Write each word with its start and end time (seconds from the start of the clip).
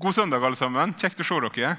God 0.00 0.14
søndag, 0.14 0.40
alle 0.40 0.56
sammen. 0.56 0.94
Kjekt 0.96 1.20
å 1.20 1.24
se 1.28 1.36
dere. 1.44 1.70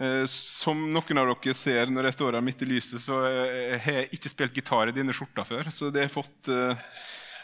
Eh, 0.00 0.22
som 0.32 0.78
noen 0.88 1.18
av 1.20 1.26
dere 1.28 1.52
ser 1.52 1.90
når 1.92 2.06
jeg 2.08 2.16
står 2.16 2.36
her 2.38 2.44
midt 2.46 2.62
i 2.64 2.68
lyset, 2.70 3.02
så 3.04 3.18
eh, 3.28 3.74
har 3.84 3.98
jeg 3.98 4.06
ikke 4.16 4.30
spilt 4.32 4.56
gitar 4.56 4.88
i 4.88 4.94
dine 4.96 5.12
skjorta 5.12 5.44
før. 5.44 5.68
Så 5.68 5.90
det, 5.92 6.06
fått, 6.08 6.48
eh, 6.48 6.80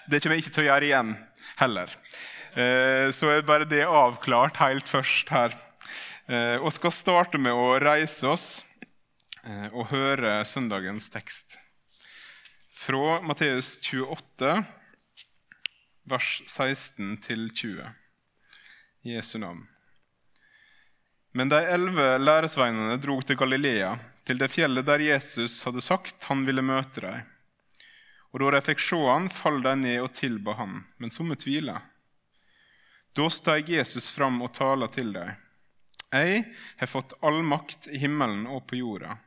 det 0.09 0.23
kommer 0.23 0.39
jeg 0.39 0.47
ikke 0.47 0.55
til 0.55 0.65
å 0.65 0.69
gjøre 0.71 0.89
igjen 0.89 1.11
heller. 1.61 1.93
Så 3.13 3.29
er 3.33 3.45
bare 3.49 3.69
det 3.69 3.83
avklart 3.85 4.59
helt 4.61 4.89
først 4.89 5.31
her. 5.33 5.55
Og 6.61 6.69
skal 6.77 6.93
starte 6.93 7.41
med 7.41 7.57
å 7.57 7.79
reise 7.81 8.29
oss 8.29 8.47
og 9.73 9.89
høre 9.89 10.35
søndagens 10.45 11.09
tekst. 11.15 11.57
Fra 12.77 13.23
Matteus 13.25 13.79
28, 13.81 14.53
vers 16.13 16.33
16 16.45 17.17
til 17.25 17.49
20. 17.49 17.89
Jesu 19.15 19.39
navn. 19.41 19.72
Men 21.33 21.49
de 21.49 21.61
elleve 21.75 22.19
læresveinene 22.21 22.99
drog 23.01 23.23
til 23.25 23.39
Galilea, 23.41 23.95
til 24.29 24.39
det 24.39 24.51
fjellet 24.53 24.87
der 24.87 25.01
Jesus 25.01 25.63
hadde 25.67 25.83
sagt 25.85 26.29
han 26.29 26.45
ville 26.47 26.65
møte 26.65 27.01
dem. 27.05 27.23
Og 28.33 28.41
da 28.41 28.53
de 28.55 28.61
fikk 28.65 28.81
se 28.81 28.99
han, 29.01 29.29
falt 29.33 29.65
de 29.65 29.73
ned 29.77 30.05
og 30.05 30.13
tilba 30.17 30.57
han, 30.61 30.83
men 31.01 31.13
somme 31.13 31.37
tvila. 31.37 31.81
Da 33.17 33.29
steg 33.29 33.69
Jesus 33.69 34.09
fram 34.13 34.41
og 34.45 34.55
tala 34.57 34.89
til 34.93 35.13
dem. 35.13 35.35
Jeg 36.13 36.45
har 36.81 36.89
fått 36.89 37.13
all 37.25 37.41
makt 37.45 37.89
i 37.93 38.01
himmelen 38.01 38.47
og 38.47 38.67
på 38.69 38.81
jorda. 38.81 39.19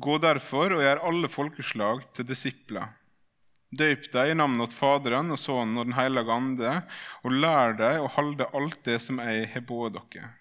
Gå 0.00 0.16
derfor 0.22 0.76
og 0.76 0.82
gjør 0.84 1.04
alle 1.08 1.28
folkeslag 1.28 2.04
til 2.16 2.28
disipler. 2.28 2.92
Døyp 3.70 4.08
deg 4.12 4.32
i 4.32 4.36
navnet 4.36 4.68
åt 4.68 4.76
Faderen 4.76 5.32
og 5.32 5.38
Sønnen 5.40 5.78
og 5.78 5.88
Den 5.88 5.96
hellige 5.96 6.34
ande, 6.34 6.74
og 7.24 7.36
lær 7.36 7.76
deg 7.78 8.00
å 8.00 8.10
holde 8.16 8.48
alt 8.56 8.80
det 8.88 8.98
som 9.04 9.20
jeg 9.22 9.48
har 9.52 9.64
båret 9.66 9.96
dere. 9.96 10.32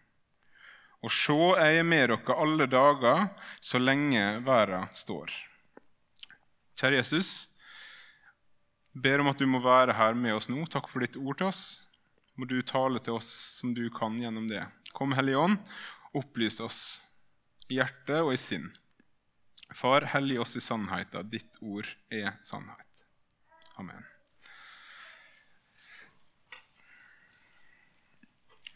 Og 1.00 1.12
sjå, 1.14 1.54
jeg 1.56 1.80
er 1.80 1.88
med 1.88 2.10
dere 2.12 2.36
alle 2.44 2.68
dager 2.68 3.30
så 3.64 3.80
lenge 3.80 4.24
verden 4.44 4.90
står. 4.92 5.32
Kjære 6.80 7.00
Jesus, 7.00 7.30
ber 8.92 9.24
om 9.24 9.30
at 9.32 9.40
du 9.40 9.48
må 9.48 9.62
være 9.64 9.96
her 9.96 10.18
med 10.18 10.36
oss 10.36 10.50
nå. 10.52 10.66
Takk 10.68 10.90
for 10.92 11.04
ditt 11.04 11.16
ord 11.20 11.40
til 11.40 11.52
oss. 11.52 11.64
Må 12.40 12.48
du 12.48 12.60
tale 12.64 13.00
til 13.04 13.16
oss 13.16 13.30
som 13.60 13.74
du 13.76 13.86
kan 13.96 14.20
gjennom 14.20 14.48
det. 14.52 14.66
Kom, 14.96 15.16
Hellige 15.16 15.40
Ånd, 15.40 15.58
opplys 16.16 16.60
oss 16.64 16.82
i 17.70 17.80
hjerte 17.80 18.22
og 18.26 18.34
i 18.36 18.40
sinn. 18.40 18.70
Far, 19.76 20.08
hellig 20.16 20.40
oss 20.42 20.56
i 20.58 20.64
sannheten. 20.64 21.28
Ditt 21.30 21.60
ord 21.62 21.88
er 22.12 22.40
sannhet. 22.44 23.04
Amen. 23.80 24.04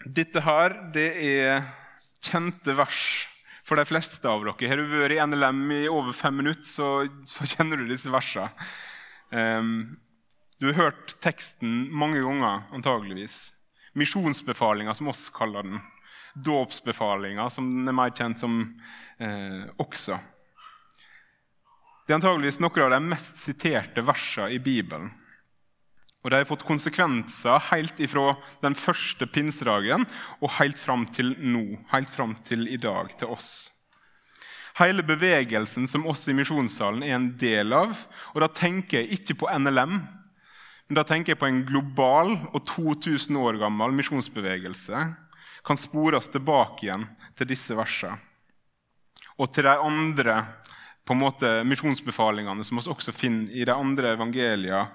Dette 0.03 0.43
her, 0.43 0.75
det 0.93 1.09
er 1.23 1.63
kjente 2.23 2.75
vers 2.77 3.03
for 3.63 3.79
de 3.79 3.85
fleste 3.87 4.27
av 4.27 4.43
dere. 4.43 4.69
Har 4.69 4.79
du 4.79 4.87
vært 4.91 5.15
i 5.15 5.21
NLM 5.23 5.61
i 5.75 5.83
over 5.91 6.15
fem 6.15 6.35
minutter, 6.41 6.67
så, 6.67 6.89
så 7.27 7.47
kjenner 7.47 7.79
du 7.79 7.87
disse 7.87 8.11
versene. 8.11 8.51
Um, 9.33 9.97
du 10.59 10.69
har 10.69 10.77
hørt 10.77 11.15
teksten 11.23 11.87
mange 11.91 12.21
ganger, 12.23 12.67
antageligvis. 12.75 13.53
Misjonsbefalinga, 13.99 14.93
som 14.95 15.09
oss 15.11 15.25
kaller 15.33 15.65
den. 15.65 15.81
Dåpsbefalinga, 16.33 17.49
som 17.49 17.67
den 17.75 17.89
er 17.91 17.97
mer 17.97 18.13
kjent 18.15 18.39
som 18.41 18.61
eh, 19.21 19.65
også. 19.81 20.17
Det 22.03 22.13
er 22.13 22.17
antageligvis 22.17 22.61
noen 22.63 22.85
av 22.85 22.95
de 22.95 23.01
mest 23.11 23.43
siterte 23.43 24.05
versene 24.07 24.55
i 24.55 24.61
Bibelen. 24.63 25.11
Og 26.23 26.31
det 26.31 26.39
har 26.39 26.47
fått 26.47 26.63
konsekvenser 26.63 27.59
helt 27.69 27.99
ifra 27.99 28.37
den 28.63 28.75
første 28.79 29.27
pinsedagen 29.27 30.05
og 30.39 30.55
helt 30.57 30.79
fram 30.79 31.03
til 31.11 31.33
nå, 31.43 31.65
helt 31.91 32.11
fram 32.11 32.35
til 32.47 32.65
i 32.71 32.79
dag, 32.79 33.11
til 33.19 33.33
oss. 33.35 33.53
Hele 34.79 35.03
bevegelsen 35.05 35.85
som 35.85 36.07
oss 36.09 36.23
i 36.31 36.33
Misjonssalen 36.33 37.03
er 37.05 37.17
en 37.19 37.29
del 37.37 37.75
av. 37.75 37.91
Og 38.33 38.41
da 38.41 38.49
tenker 38.49 39.03
jeg 39.03 39.19
ikke 39.19 39.37
på 39.43 39.51
NLM, 39.51 39.99
men 40.87 40.97
da 40.97 41.03
tenker 41.07 41.33
jeg 41.33 41.41
på 41.41 41.49
en 41.49 41.61
global 41.67 42.33
og 42.51 42.63
2000 42.71 43.37
år 43.39 43.59
gammel 43.61 43.93
misjonsbevegelse. 43.99 45.03
Kan 45.63 45.79
spores 45.79 46.31
tilbake 46.31 46.87
igjen 46.87 47.05
til 47.37 47.51
disse 47.51 47.75
versene. 47.77 48.17
Og 49.37 49.49
til 49.53 49.65
de 49.65 49.73
andre 49.75 50.35
på 51.03 51.15
en 51.15 51.21
måte 51.23 51.49
misjonsbefalingene 51.67 52.63
som 52.63 52.79
vi 52.79 52.91
også 52.91 53.13
finner 53.15 53.51
i 53.51 53.65
de 53.67 53.73
andre 53.75 54.13
evangeliene 54.15 54.85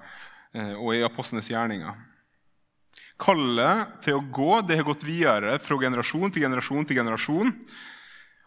og 0.54 0.94
i 0.96 1.02
apostlenes 1.04 1.50
gjerninger. 1.50 1.96
Kallet 3.18 3.98
til 4.04 4.16
å 4.16 4.24
gå 4.30 4.60
det 4.62 4.78
har 4.78 4.86
gått 4.86 5.06
videre 5.06 5.56
fra 5.58 5.78
generasjon 5.82 6.30
til 6.30 6.44
generasjon 6.46 6.86
til 6.86 7.00
generasjon. 7.00 7.52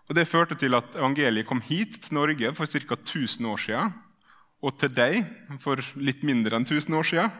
Og 0.08 0.16
Det 0.16 0.28
førte 0.28 0.58
til 0.60 0.76
at 0.76 0.96
evangeliet 0.96 1.48
kom 1.48 1.62
hit 1.64 2.00
til 2.04 2.18
Norge 2.18 2.54
for 2.56 2.66
ca. 2.66 2.96
1000 2.96 3.48
år 3.48 3.60
siden. 3.60 3.94
Og 4.62 4.78
til 4.80 4.94
deg 4.94 5.26
for 5.60 5.80
litt 5.96 6.24
mindre 6.24 6.58
enn 6.58 6.68
1000 6.68 6.98
år 6.98 7.08
siden. 7.08 7.32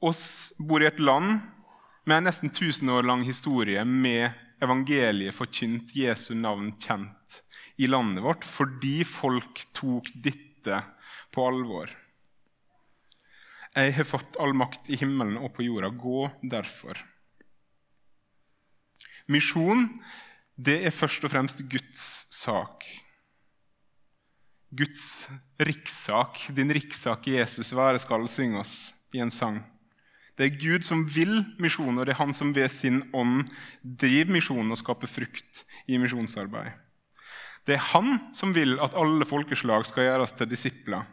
Oss 0.00 0.52
bor 0.58 0.82
i 0.82 0.88
et 0.88 1.00
land 1.00 1.40
med 2.06 2.16
en 2.16 2.28
nesten 2.28 2.52
1000 2.52 2.92
år 2.92 3.08
lang 3.08 3.24
historie 3.26 3.82
med 3.84 4.30
evangeliet 4.62 5.36
forkynt, 5.36 5.94
Jesu 5.96 6.34
navn 6.34 6.72
kjent, 6.80 7.42
i 7.78 7.86
landet 7.86 8.24
vårt 8.24 8.46
fordi 8.46 9.02
folk 9.06 9.64
tok 9.76 10.08
dette 10.14 10.82
på 11.34 11.46
alvor. 11.48 11.92
Jeg 13.76 13.94
har 13.94 14.08
fått 14.08 14.38
all 14.42 14.54
makt 14.56 14.88
i 14.90 14.98
himmelen 14.98 15.38
og 15.38 15.52
på 15.54 15.66
jorda. 15.66 15.92
Gå 15.94 16.26
derfor. 16.42 16.98
Misjon 19.28 19.86
det 20.58 20.80
er 20.88 20.94
først 20.94 21.22
og 21.22 21.30
fremst 21.30 21.60
Guds 21.70 22.04
sak. 22.34 22.82
Guds 24.74 25.28
rikssak, 25.62 26.48
din 26.52 26.72
rikssak 26.74 27.28
i 27.30 27.38
Jesus, 27.38 27.70
være 27.76 28.00
skal 28.02 28.26
synge 28.28 28.58
oss 28.64 28.74
i 29.14 29.22
en 29.22 29.30
sang. 29.32 29.62
Det 30.38 30.46
er 30.46 30.58
Gud 30.58 30.84
som 30.86 31.04
vil 31.10 31.40
misjon, 31.58 31.96
og 31.98 32.06
det 32.06 32.14
er 32.14 32.20
Han 32.20 32.34
som 32.34 32.50
ved 32.54 32.68
sin 32.70 33.00
ånd 33.16 33.48
driver 33.82 34.34
misjonen 34.34 34.74
og 34.74 34.78
skaper 34.78 35.10
frukt 35.10 35.64
i 35.86 35.98
misjonsarbeid. 35.98 36.74
Det 37.66 37.74
er 37.74 37.86
Han 37.92 38.18
som 38.34 38.54
vil 38.54 38.78
at 38.82 38.94
alle 38.98 39.26
folkeslag 39.26 39.86
skal 39.86 40.06
gjøres 40.06 40.34
til 40.38 40.50
disipler. 40.50 41.06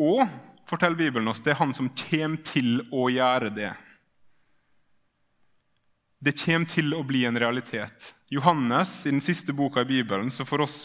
Og 0.00 0.26
forteller 0.68 0.98
Bibelen 0.98 1.28
oss, 1.30 1.42
det 1.44 1.54
er 1.54 1.60
han 1.60 1.74
som 1.76 1.90
kommer 1.94 2.42
til 2.46 2.80
å 2.92 3.08
gjøre 3.12 3.50
det. 3.54 3.72
Det 6.24 6.36
kommer 6.40 6.70
til 6.70 6.94
å 6.96 7.02
bli 7.04 7.24
en 7.28 7.38
realitet. 7.38 8.14
Johannes 8.32 9.02
i 9.04 9.12
den 9.12 9.22
siste 9.22 9.52
boka 9.52 9.84
i 9.84 9.90
Bibelen 9.90 10.30
så 10.32 10.46
får 10.48 10.64
oss 10.64 10.78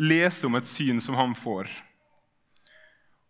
lese 0.00 0.48
om 0.48 0.58
et 0.58 0.66
syn 0.66 1.00
som 1.00 1.14
han 1.14 1.36
får. 1.38 1.70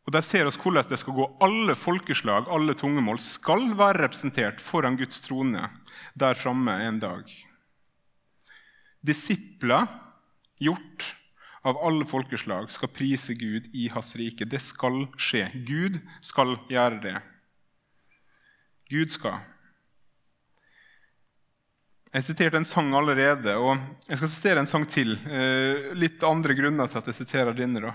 Og 0.09 0.15
Der 0.17 0.25
ser 0.27 0.49
oss 0.49 0.56
hvordan 0.59 0.89
det 0.89 0.99
skal 0.99 1.15
gå. 1.15 1.27
Alle 1.45 1.77
folkeslag, 1.79 2.49
alle 2.50 2.75
tungemål, 2.75 3.21
skal 3.23 3.69
være 3.79 4.06
representert 4.06 4.62
foran 4.65 4.97
Guds 4.99 5.21
trone 5.23 5.69
der 6.19 6.34
framme 6.34 6.73
en 6.83 6.99
dag. 7.03 7.29
Disipler 9.06 9.87
gjort 10.59 11.05
av 11.66 11.78
alle 11.84 12.06
folkeslag 12.09 12.71
skal 12.72 12.93
prise 12.93 13.34
Gud 13.34 13.69
i 13.76 13.88
hans 13.93 14.15
rike. 14.16 14.48
Det 14.48 14.60
skal 14.65 15.04
skje. 15.21 15.47
Gud 15.66 16.00
skal 16.25 16.56
gjøre 16.71 17.00
det. 17.04 17.16
Gud 18.91 19.12
skal. 19.12 19.43
Jeg 22.10 22.26
siterte 22.26 22.59
en 22.59 22.66
sang 22.66 22.88
allerede, 22.99 23.53
og 23.54 23.76
jeg 24.09 24.19
skal 24.19 24.31
sitere 24.32 24.62
en 24.65 24.70
sang 24.70 24.87
til. 24.91 25.15
Eh, 25.31 25.93
litt 25.94 26.25
andre 26.26 26.56
grunner 26.59 26.91
til 26.91 26.99
at 26.99 27.10
jeg 27.12 27.20
siterer 27.20 27.54
denne. 27.54 27.93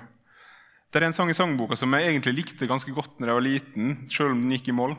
Det 0.88 1.02
er 1.02 1.10
en 1.10 1.18
sang 1.18 1.28
i 1.28 1.36
sangboka 1.36 1.76
som 1.76 1.92
jeg 1.98 2.14
egentlig 2.14 2.38
likte 2.38 2.70
ganske 2.70 2.94
godt 2.96 3.18
når 3.20 3.28
jeg 3.28 3.40
var 3.40 3.46
liten, 3.50 3.90
selv 4.08 4.32
om 4.32 4.46
den 4.46 4.56
gikk 4.56 4.70
i 4.72 4.78
mål. 4.78 4.96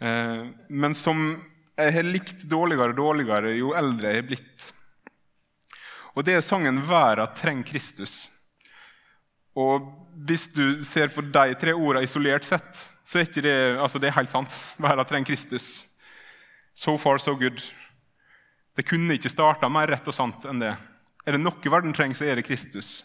Eh, 0.00 0.46
men 0.72 0.96
som 0.96 1.26
jeg 1.76 1.92
har 1.98 2.08
likt 2.08 2.46
dårligere 2.48 2.94
og 2.94 3.00
dårligere 3.02 3.52
jo 3.58 3.74
eldre 3.76 4.14
jeg 4.14 4.22
har 4.22 4.28
blitt. 4.30 4.70
Og 6.16 6.24
det 6.24 6.34
er 6.34 6.44
sangen 6.44 6.80
'Verda 6.80 7.26
trenger 7.36 7.68
Kristus'. 7.68 8.30
Og 9.56 9.84
hvis 10.26 10.48
du 10.48 10.84
ser 10.84 11.08
på 11.12 11.20
de 11.20 11.54
tre 11.60 11.72
ordene 11.72 12.04
isolert 12.04 12.44
sett, 12.44 12.88
så 13.04 13.18
er 13.18 13.28
ikke 13.28 13.44
det, 13.44 13.56
altså 13.80 14.00
det 14.00 14.08
er 14.08 14.16
helt 14.18 14.32
sant. 14.32 14.52
Verda 14.80 15.04
trenger 15.04 15.26
Kristus. 15.26 15.86
So 16.74 16.96
far, 16.98 17.18
so 17.18 17.36
good. 17.36 17.60
Det 18.76 18.84
kunne 18.84 19.16
ikke 19.16 19.32
starta 19.32 19.68
mer 19.68 19.88
rett 19.88 20.08
og 20.08 20.14
sant 20.14 20.44
enn 20.44 20.60
det. 20.60 20.74
Er 21.26 21.36
det 21.36 21.40
noe 21.40 21.72
verden 21.72 21.94
trenger, 21.96 22.16
så 22.16 22.24
er 22.28 22.36
det 22.36 22.46
Kristus. 22.46 23.04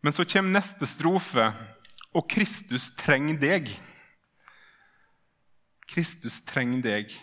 Men 0.00 0.12
så 0.12 0.24
kommer 0.24 0.60
neste 0.60 0.88
strofe, 0.88 1.52
og 2.16 2.28
Kristus 2.28 2.90
trenger 2.96 3.38
deg. 3.40 3.72
Kristus 5.88 6.40
trenger 6.46 6.84
deg. 6.84 7.14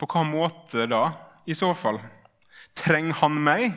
På 0.00 0.08
hva 0.08 0.24
måte 0.24 0.88
da, 0.88 1.04
i 1.46 1.56
så 1.56 1.72
fall? 1.76 2.00
Trenger 2.78 3.18
han 3.20 3.38
meg? 3.44 3.74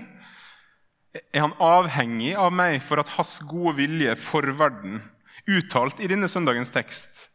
Er 1.33 1.45
han 1.45 1.57
avhengig 1.62 2.33
av 2.39 2.53
meg 2.56 2.80
for 2.81 3.01
at 3.01 3.12
hans 3.18 3.35
gode 3.45 3.75
vilje 3.81 4.15
for 4.21 4.47
verden, 4.57 5.01
uttalt 5.45 6.00
i 6.01 6.09
denne 6.09 6.30
søndagens 6.31 6.74
tekst, 6.74 7.27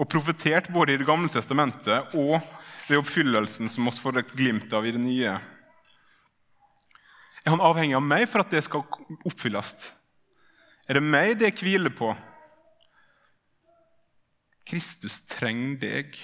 og 0.00 0.08
profetert 0.10 0.70
både 0.72 0.94
i 0.94 0.98
Det 0.98 1.06
gamle 1.06 1.30
testamentet 1.30 2.14
og 2.16 2.40
ved 2.88 2.98
oppfyllelsen 2.98 3.68
som 3.70 3.86
vi 3.86 3.94
får 4.02 4.18
et 4.18 4.34
glimt 4.34 4.72
av 4.74 4.86
i 4.86 4.94
det 4.94 5.02
nye. 5.02 5.36
Er 7.44 7.54
han 7.54 7.62
avhengig 7.64 7.96
av 7.96 8.04
meg 8.04 8.26
for 8.28 8.42
at 8.42 8.50
det 8.52 8.64
skal 8.66 8.82
oppfylles? 9.28 9.92
Er 10.88 10.98
det 10.98 11.06
meg 11.06 11.36
det 11.38 11.54
hviler 11.60 11.92
på? 11.94 12.10
Kristus 14.66 15.20
trenger 15.30 15.78
deg. 15.80 16.18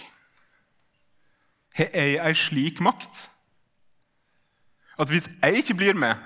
Har 1.76 1.93
jeg 1.93 2.19
ei 2.22 2.34
slik 2.37 2.82
makt 2.84 3.26
at 4.96 5.10
hvis 5.12 5.28
jeg 5.28 5.60
ikke 5.60 5.76
blir 5.76 5.98
med, 5.98 6.16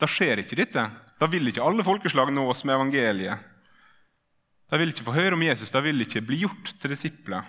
da 0.00 0.08
skjer 0.08 0.42
ikke 0.42 0.58
dette? 0.58 0.84
Da 1.20 1.28
vil 1.28 1.48
ikke 1.48 1.64
alle 1.64 1.84
folkeslag 1.84 2.32
nås 2.32 2.64
med 2.64 2.76
evangeliet. 2.76 3.46
De 4.70 4.78
vil 4.78 4.92
ikke 4.92 5.06
få 5.08 5.16
høre 5.16 5.34
om 5.34 5.42
Jesus, 5.42 5.72
de 5.72 5.82
vil 5.82 6.04
ikke 6.04 6.22
bli 6.24 6.44
gjort 6.44 6.74
til 6.80 6.94
disipler. 6.94 7.48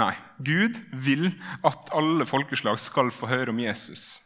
Nei, 0.00 0.12
Gud 0.40 0.78
vil 1.04 1.26
at 1.68 1.90
alle 1.92 2.24
folkeslag 2.24 2.78
skal 2.80 3.12
få 3.12 3.28
høre 3.28 3.52
om 3.52 3.60
Jesus 3.60 4.22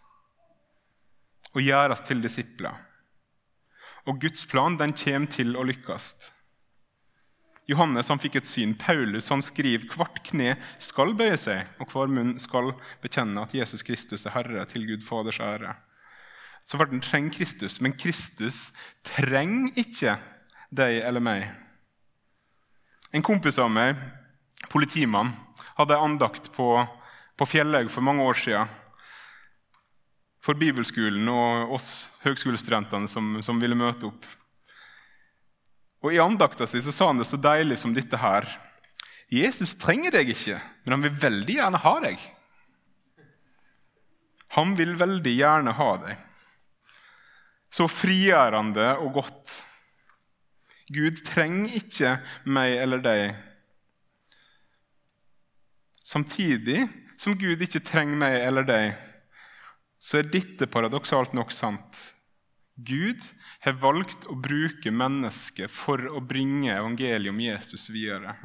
og 1.57 1.65
gjøres 1.65 2.03
til 2.05 2.21
disipler. 2.23 2.77
Og 4.07 4.21
Guds 4.21 4.45
plan 4.47 4.77
den 4.79 4.93
kommer 4.95 5.31
til 5.33 5.57
å 5.57 5.65
lykkes. 5.67 6.11
Johannes 7.67 8.09
han 8.13 8.21
fikk 8.23 8.39
et 8.39 8.49
syn. 8.49 8.77
Paulus 8.79 9.31
han 9.33 9.43
skriver 9.43 9.89
hvert 9.91 10.21
kne 10.27 10.55
skal 10.83 11.17
bøye 11.19 11.39
seg, 11.41 11.67
og 11.83 11.91
hver 11.91 12.11
munn 12.13 12.37
skal 12.43 12.73
bekjenne 13.03 13.43
at 13.43 13.55
Jesus 13.57 13.83
Kristus 13.87 14.27
er 14.27 14.37
Herre 14.37 14.67
til 14.71 14.87
Gud 14.87 15.03
Faders 15.07 15.41
ære. 15.43 15.75
Så 16.63 16.79
verden 16.79 17.03
trenger 17.03 17.35
Kristus, 17.35 17.81
men 17.81 17.95
Kristus 17.99 18.71
trenger 19.07 19.75
ikke 19.79 20.17
deg 20.75 21.01
eller 21.07 21.23
meg. 21.23 21.47
En 23.15 23.23
kompis 23.23 23.59
av 23.63 23.71
meg, 23.71 23.99
politimann, 24.71 25.31
hadde 25.77 25.99
andakt 26.01 26.51
på, 26.57 26.71
på 27.37 27.49
Fjellhaug 27.49 27.91
for 27.93 28.05
mange 28.05 28.25
år 28.27 28.41
siden. 28.41 28.75
For 30.43 30.59
bibelskolen 30.59 31.29
og 31.31 31.75
oss 31.75 32.09
høgskolestudentene 32.23 33.11
som, 33.11 33.39
som, 33.43 33.61
ville 33.63 33.79
møte 33.79 34.11
opp. 34.11 34.27
Og 36.07 36.15
I 36.15 36.23
andakta 36.23 36.69
si 36.71 36.79
så 36.85 36.95
sa 36.95 37.11
han 37.11 37.19
det 37.19 37.27
så 37.27 37.39
deilig 37.41 37.81
som 37.83 37.95
dette 37.95 38.21
her. 38.23 38.47
Jesus 39.33 39.75
trenger 39.75 40.15
deg 40.15 40.31
ikke, 40.31 40.61
men 40.85 40.95
han 40.95 41.03
vil 41.03 41.17
veldig 41.25 41.57
gjerne 41.57 41.81
ha 41.83 41.95
deg. 42.05 42.27
Han 44.55 44.77
vil 44.79 44.95
veldig 45.01 45.33
gjerne 45.35 45.75
ha 45.75 45.89
deg. 46.05 46.21
Så 47.75 47.89
frigjørende 47.91 48.93
og 49.03 49.19
godt. 49.19 49.57
Gud 50.95 51.19
trenger 51.27 51.75
ikke 51.81 52.13
meg 52.47 52.77
eller 52.79 53.03
deg 53.03 53.35
Samtidig 56.07 56.85
som 57.19 57.35
Gud 57.35 57.65
ikke 57.65 57.83
trenger 57.83 58.21
meg 58.21 58.37
eller 58.39 58.63
deg, 58.63 58.93
så 59.99 60.21
er 60.21 60.29
dette 60.31 60.69
paradoksalt 60.71 61.33
nok 61.35 61.51
sant. 61.51 61.99
Gud 62.77 63.25
har 63.67 63.81
valgt 63.83 64.29
å 64.31 64.37
bruke 64.39 64.93
mennesket 64.95 65.73
for 65.73 66.01
å 66.09 66.23
bringe 66.23 66.71
evangeliet 66.75 67.33
om 67.33 67.41
Jesus 67.43 67.89
videre. 67.91 68.37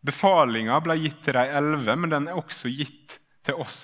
Befalinga 0.00 0.78
ble 0.80 0.96
gitt 1.02 1.20
til 1.24 1.36
de 1.36 1.44
elleve, 1.60 1.96
men 1.96 2.12
den 2.12 2.30
er 2.30 2.38
også 2.40 2.70
gitt 2.72 3.18
til 3.44 3.60
oss. 3.60 3.82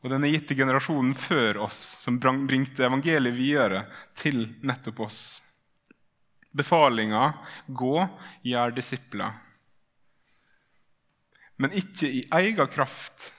Og 0.00 0.08
den 0.08 0.24
er 0.24 0.32
gitt 0.32 0.46
til 0.48 0.62
generasjonen 0.62 1.12
før 1.14 1.60
oss, 1.66 1.78
som 2.00 2.16
bringte 2.20 2.86
evangeliet 2.86 3.36
videre 3.36 3.84
til 4.16 4.46
nettopp 4.64 5.04
oss. 5.04 5.20
Befalinga 6.56 7.34
'gå, 7.68 8.08
gjør 8.42 8.72
disipler'. 8.74 9.36
Men 11.60 11.76
ikke 11.76 12.08
i 12.08 12.24
egen 12.32 12.72
kraft, 12.72 13.32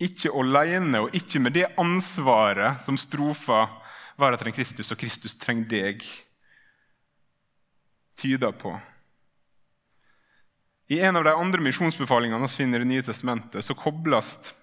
ikke 0.00 0.32
alene 0.32 1.04
og 1.04 1.14
ikke 1.16 1.40
med 1.42 1.56
det 1.56 1.68
ansvaret 1.80 2.82
som 2.82 2.96
strofa 2.96 3.68
'Vær 4.18 4.36
trenger 4.36 4.52
en 4.52 4.64
Kristus, 4.64 4.92
og 4.92 4.98
Kristus 4.98 5.36
trenger 5.36 5.68
deg' 5.68 6.04
tyder 8.16 8.52
på. 8.52 8.80
I 10.88 11.00
en 11.00 11.16
av 11.16 11.24
de 11.24 11.32
andre 11.32 11.62
misjonsbefalingene 11.64 12.44
vi 12.44 12.56
finner 12.56 12.80
i 12.80 12.84
Nye 12.84 13.02
testamentet, 13.02 13.64
så 13.64 13.74
kobles 13.74 14.54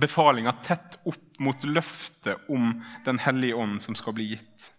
befalinga 0.00 0.52
tett 0.64 0.96
opp 1.04 1.38
mot 1.38 1.64
løftet 1.64 2.48
om 2.48 2.82
Den 3.04 3.18
hellige 3.18 3.54
ånd 3.54 3.82
som 3.82 3.94
skal 3.94 4.16
bli 4.16 4.30
gitt. 4.32 4.72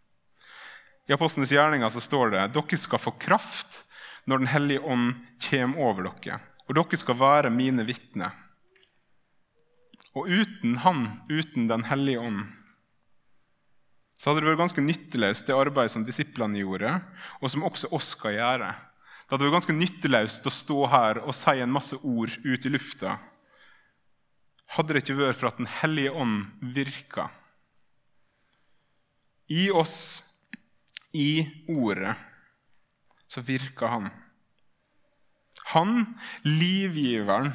I 1.07 1.13
Apostlenes 1.13 1.51
gjerninger 1.51 1.89
så 1.89 2.01
står 2.01 2.33
det 2.33 2.47
dere 2.53 2.77
skal 2.77 3.01
få 3.01 3.15
kraft 3.21 3.83
når 4.25 4.44
Den 4.44 4.51
hellige 4.51 4.81
ånd 4.81 5.13
kommer 5.50 5.85
over 5.85 6.09
dere. 6.09 6.42
Og 6.68 6.75
dere 6.77 6.97
skal 7.01 7.18
være 7.18 7.53
mine 7.53 7.85
vitner. 7.85 8.33
Og 10.19 10.27
uten 10.27 10.80
Han, 10.83 11.06
uten 11.31 11.69
Den 11.71 11.86
hellige 11.88 12.19
ånd, 12.19 12.48
så 14.19 14.30
hadde 14.30 14.44
det 14.44 14.50
vært 14.50 14.66
ganske 14.66 14.83
nytteløst 14.83 15.48
det 15.48 15.56
arbeidet 15.56 15.94
som 15.94 16.04
disiplene 16.04 16.60
gjorde, 16.60 16.92
og 17.39 17.51
som 17.54 17.63
også 17.63 17.88
oss 17.95 18.10
skal 18.18 18.33
gjøre. 18.36 18.74
Det 18.75 19.31
hadde 19.31 19.48
vært 19.48 19.56
ganske 19.62 19.75
nytteløst 19.77 20.50
å 20.50 20.51
stå 20.51 20.80
her 20.92 21.21
og 21.24 21.36
si 21.38 21.54
en 21.63 21.71
masse 21.71 21.95
ord 22.04 22.33
ut 22.44 22.66
i 22.68 22.71
lufta. 22.74 23.13
Hadde 24.75 24.98
det 24.98 25.06
ikke 25.06 25.16
vært 25.21 25.39
for 25.39 25.50
at 25.54 25.62
Den 25.62 25.71
hellige 25.71 26.12
ånd 26.12 26.50
virka. 26.75 27.30
I 29.48 29.69
oss 29.71 29.95
i 31.16 31.48
ordet, 31.71 32.18
så 33.31 33.42
virka 33.45 33.88
han. 33.88 34.12
Han, 35.71 35.95
livgiveren, 36.44 37.54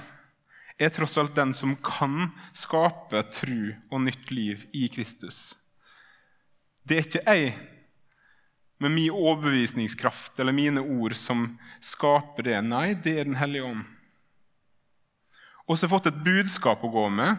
er 0.79 0.91
tross 0.91 1.17
alt 1.21 1.35
den 1.37 1.55
som 1.55 1.77
kan 1.77 2.31
skape 2.57 3.23
tru 3.35 3.75
og 3.91 4.03
nytt 4.07 4.31
liv 4.35 4.67
i 4.75 4.89
Kristus. 4.93 5.55
Det 6.85 6.99
er 6.99 7.07
ikke 7.07 7.25
jeg 7.25 7.55
med 8.83 8.93
min 8.93 9.15
overbevisningskraft 9.15 10.41
eller 10.41 10.53
mine 10.53 10.83
ord 10.83 11.15
som 11.17 11.47
skaper 11.81 12.51
det. 12.51 12.59
Nei, 12.67 12.93
det 12.95 13.19
er 13.21 13.25
Den 13.25 13.39
hellige 13.41 13.65
ånd. 13.65 13.85
Og 15.65 15.79
så 15.79 15.87
har 15.87 15.89
jeg 15.89 15.95
fått 15.95 16.11
et 16.11 16.25
budskap 16.27 16.83
å 16.85 16.93
gå 16.93 17.07
med, 17.09 17.39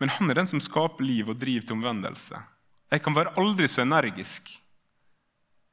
men 0.00 0.14
han 0.14 0.30
er 0.30 0.38
den 0.38 0.48
som 0.48 0.62
skaper 0.62 1.04
liv 1.04 1.28
og 1.28 1.36
driver 1.42 1.66
til 1.66 1.76
omvendelse. 1.76 2.40
Jeg 2.88 3.02
kan 3.04 3.16
være 3.16 3.34
aldri 3.36 3.68
så 3.68 3.82
energisk. 3.82 4.48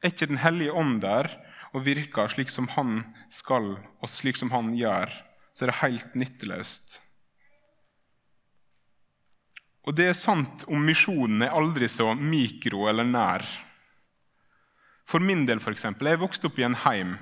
Er 0.03 0.11
ikke 0.11 0.27
Den 0.27 0.41
hellige 0.43 0.73
ånd 0.73 0.99
der 1.05 1.29
og 1.71 1.85
virker 1.85 2.27
slik 2.31 2.51
som 2.51 2.67
han 2.73 3.05
skal, 3.29 3.77
og 4.01 4.09
slik 4.09 4.35
som 4.39 4.51
han 4.51 4.73
gjør, 4.75 5.11
så 5.55 5.65
er 5.65 5.71
det 5.71 5.81
helt 5.81 6.15
nytteløst. 6.19 6.97
Og 9.85 9.95
det 9.95 10.09
er 10.09 10.17
sant 10.17 10.65
om 10.67 10.83
misjonen 10.83 11.45
er 11.45 11.55
aldri 11.55 11.87
så 11.91 12.09
mikro 12.17 12.89
eller 12.89 13.07
nær. 13.07 13.45
For 15.05 15.21
min 15.21 15.45
del, 15.47 15.61
f.eks. 15.61 15.85
Jeg 15.87 16.21
vokste 16.21 16.49
opp 16.49 16.59
i 16.59 16.65
en 16.67 16.77
heim 16.83 17.15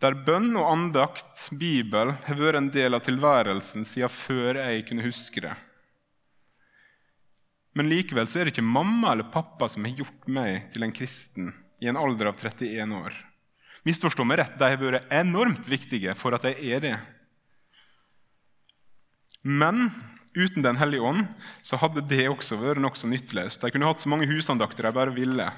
der 0.00 0.16
bønn 0.24 0.54
og 0.56 0.64
andakt, 0.64 1.50
Bibel, 1.60 2.14
har 2.24 2.38
vært 2.38 2.56
en 2.56 2.70
del 2.72 2.96
av 2.96 3.02
tilværelsen 3.04 3.84
siden 3.84 4.08
før 4.08 4.56
jeg 4.62 4.86
kunne 4.88 5.04
huske 5.04 5.42
det. 5.44 5.52
Men 7.76 7.90
likevel 7.92 8.24
er 8.24 8.48
det 8.48 8.54
ikke 8.54 8.64
mamma 8.64 9.12
eller 9.12 9.28
pappa 9.30 9.68
som 9.68 9.84
har 9.84 9.98
gjort 10.00 10.30
meg 10.32 10.70
til 10.72 10.86
en 10.86 10.94
kristen 10.96 11.52
i 11.84 11.90
en 11.92 12.00
alder 12.00 12.32
av 12.32 12.40
31 12.40 12.96
år. 12.96 13.18
Misforstå 13.86 14.26
meg 14.28 14.42
rett, 14.42 14.58
de 14.60 14.68
har 14.68 14.80
vært 14.80 15.12
enormt 15.14 15.68
viktige 15.70 16.14
for 16.18 16.36
at 16.36 16.44
jeg 16.50 16.74
er 16.76 16.84
det. 16.84 16.96
Men 19.42 19.88
uten 20.36 20.62
Den 20.62 20.78
hellige 20.78 21.02
ånd 21.02 21.24
så 21.64 21.78
hadde 21.80 22.04
det 22.06 22.28
også 22.30 22.58
vært 22.60 22.82
nokså 22.82 23.08
nytteløst. 23.10 23.62
De 23.62 23.72
kunne 23.72 23.88
hatt 23.88 24.02
så 24.02 24.10
mange 24.12 24.28
husandakter 24.30 24.86
de 24.86 24.94
bare 24.94 25.14
ville. 25.16 25.48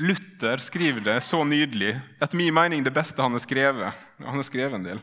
Luther 0.00 0.62
skriver 0.62 1.04
det 1.04 1.18
så 1.26 1.42
nydelig, 1.44 1.94
etter 2.22 2.38
min 2.38 2.54
mening 2.54 2.84
det 2.84 2.94
beste 2.94 3.20
han 3.20 3.34
har 3.36 3.42
skrevet. 3.44 4.04
Han 4.22 4.38
har 4.38 4.46
skrevet 4.46 4.78
en 4.78 4.86
del. 4.86 5.00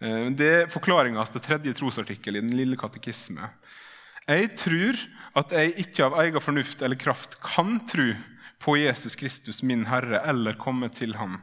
Eh, 0.00 0.28
det 0.36 0.50
er 0.52 0.70
forklaringa 0.72 1.24
til 1.28 1.44
tredje 1.44 1.74
trosartikkel 1.78 2.38
i 2.38 2.44
Den 2.44 2.56
lille 2.56 2.78
katekisme. 2.80 3.50
Jeg 4.28 4.52
tror 4.56 4.98
at 5.36 5.52
jeg 5.56 5.74
ikke 5.82 6.06
av 6.06 6.16
egen 6.22 6.44
fornuft 6.44 6.82
eller 6.82 7.00
kraft 7.00 7.36
kan 7.42 7.80
tro 7.90 8.12
på 8.62 8.76
Jesus 8.78 9.16
Kristus, 9.18 9.62
min 9.62 9.86
Herre, 9.90 10.20
eller 10.30 10.54
komme 10.54 10.88
til 10.94 11.16
Ham. 11.18 11.40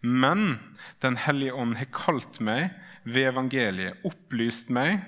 Men 0.00 0.58
Den 1.02 1.16
hellige 1.16 1.54
ånd 1.54 1.76
har 1.78 1.90
kalt 1.94 2.38
meg 2.40 2.70
ved 3.02 3.32
evangeliet, 3.32 3.98
opplyst 4.06 4.70
meg, 4.70 5.00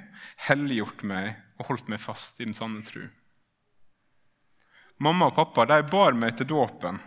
helliggjort 0.48 1.02
meg 1.06 1.36
og 1.58 1.68
holdt 1.70 1.90
meg 1.90 2.02
fast 2.02 2.40
i 2.40 2.48
den 2.48 2.56
sanne 2.56 2.82
tru. 2.86 3.06
Mamma 4.98 5.30
og 5.30 5.36
pappa 5.38 5.66
de 5.70 5.80
bar 5.90 6.14
meg 6.18 6.36
til 6.38 6.50
dåpen, 6.50 6.98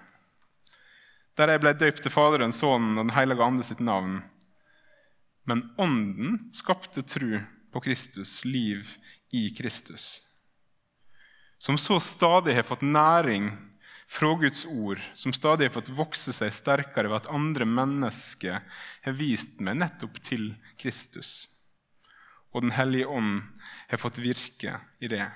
der 1.37 1.53
jeg 1.53 1.63
ble 1.63 1.73
døpt 1.77 2.03
til 2.03 2.11
Faderen, 2.11 2.55
Sønnen 2.55 2.97
og 2.97 3.07
Den 3.07 3.15
hellige 3.15 3.43
ande 3.43 3.63
sitt 3.67 3.83
navn. 3.83 4.21
Men 5.47 5.63
Ånden 5.79 6.49
skapte 6.55 7.03
tru 7.03 7.39
på 7.71 7.83
Kristus, 7.83 8.41
liv 8.43 8.95
i 9.31 9.47
Kristus. 9.55 10.23
Som 11.59 11.77
så 11.77 11.99
stadig 12.03 12.55
har 12.55 12.67
fått 12.67 12.83
næring 12.83 13.51
fra 14.07 14.33
Guds 14.39 14.65
ord, 14.65 15.01
som 15.13 15.33
stadig 15.35 15.67
har 15.67 15.75
fått 15.75 15.91
vokse 15.91 16.31
seg 16.33 16.53
sterkere 16.55 17.11
ved 17.11 17.19
at 17.19 17.33
andre 17.33 17.67
mennesker 17.67 18.63
har 19.03 19.17
vist 19.19 19.59
meg 19.59 19.81
nettopp 19.81 20.21
til 20.23 20.53
Kristus. 20.79 21.49
Og 22.55 22.63
Den 22.63 22.73
hellige 22.77 23.09
ånd 23.11 23.41
har 23.91 23.99
fått 24.01 24.21
virke 24.23 24.79
i 25.03 25.11
det. 25.11 25.27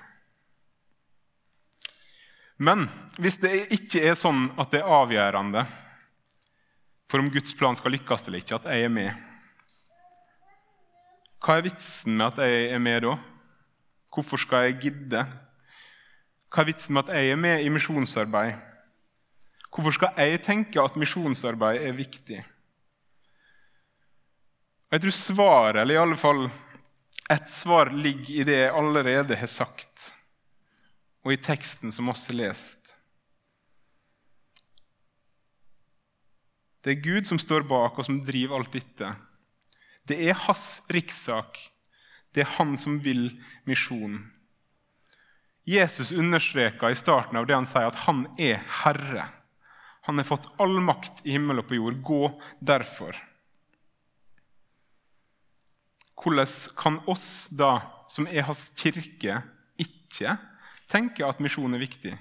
Men 2.56 2.86
hvis 3.20 3.38
det 3.42 3.52
ikke 3.74 4.02
er 4.08 4.16
sånn 4.18 4.48
at 4.60 4.72
det 4.72 4.80
er 4.80 4.96
avgjørende 4.96 5.66
for 7.10 7.20
om 7.20 7.28
Guds 7.32 7.52
plan 7.58 7.76
skal 7.76 7.92
lykkes 7.92 8.24
eller 8.26 8.40
ikke, 8.40 8.56
at 8.56 8.70
jeg 8.72 8.86
er 8.86 8.92
med, 8.92 9.28
hva 11.42 11.58
er 11.58 11.66
vitsen 11.66 12.14
med 12.16 12.28
at 12.30 12.44
jeg 12.46 12.68
er 12.72 12.80
med 12.80 13.02
da? 13.04 13.16
Hvorfor 14.14 14.38
skal 14.38 14.68
jeg 14.68 14.78
gidde? 14.84 15.24
Hva 16.52 16.60
er 16.60 16.68
vitsen 16.68 16.92
med 16.92 17.06
at 17.06 17.16
jeg 17.16 17.32
er 17.32 17.38
med 17.40 17.64
i 17.64 17.70
misjonsarbeid? 17.72 18.58
Hvorfor 19.72 19.94
skal 19.96 20.18
jeg 20.20 20.42
tenke 20.44 20.82
at 20.82 20.98
misjonsarbeid 21.00 21.80
er 21.80 21.96
viktig? 21.96 22.42
Jeg 24.92 25.00
tror 25.00 25.14
svaret, 25.16 25.80
eller 25.80 25.96
i 25.96 26.02
alle 26.02 26.18
fall 26.20 26.42
et 27.32 27.48
svar, 27.48 27.88
ligger 27.96 28.42
i 28.42 28.44
det 28.44 28.58
jeg 28.58 28.74
allerede 28.76 29.38
har 29.40 29.48
sagt, 29.48 30.10
og 31.24 31.32
i 31.32 31.40
teksten 31.40 31.94
som 31.94 32.12
også 32.12 32.34
er 32.34 32.40
lest. 32.42 32.92
Det 36.84 36.92
er 36.92 37.00
Gud 37.00 37.30
som 37.30 37.40
står 37.40 37.64
bak, 37.70 37.96
og 37.96 38.04
som 38.04 38.20
driver 38.20 38.58
alt 38.58 38.74
dette. 38.74 39.14
Det 40.04 40.18
er 40.20 40.36
hans 40.48 40.82
rikssak. 40.92 41.56
Det 42.34 42.42
er 42.44 42.54
han 42.58 42.76
som 42.76 42.98
vil 43.04 43.30
misjonen. 43.68 44.31
Jesus 45.68 46.12
understreker 46.12 46.90
i 46.90 46.98
starten 46.98 47.38
av 47.38 47.46
det 47.46 47.54
han 47.54 47.68
sier, 47.68 47.86
at 47.86 48.04
han 48.06 48.24
er 48.40 48.62
herre. 48.82 49.28
Han 50.08 50.18
har 50.18 50.26
fått 50.26 50.48
all 50.62 50.80
makt 50.82 51.22
i 51.22 51.36
himmel 51.36 51.62
og 51.62 51.68
på 51.68 51.78
jord. 51.78 52.00
Gå 52.02 52.22
derfor. 52.58 53.14
Hvordan 56.18 56.50
kan 56.78 56.98
oss 57.10 57.50
da, 57.54 57.76
som 58.10 58.26
er 58.26 58.46
hans 58.46 58.68
kirke, 58.78 59.40
ikke 59.78 60.36
tenke 60.90 61.26
at 61.26 61.42
misjon 61.42 61.74
er 61.74 61.82
viktig? 61.82 62.16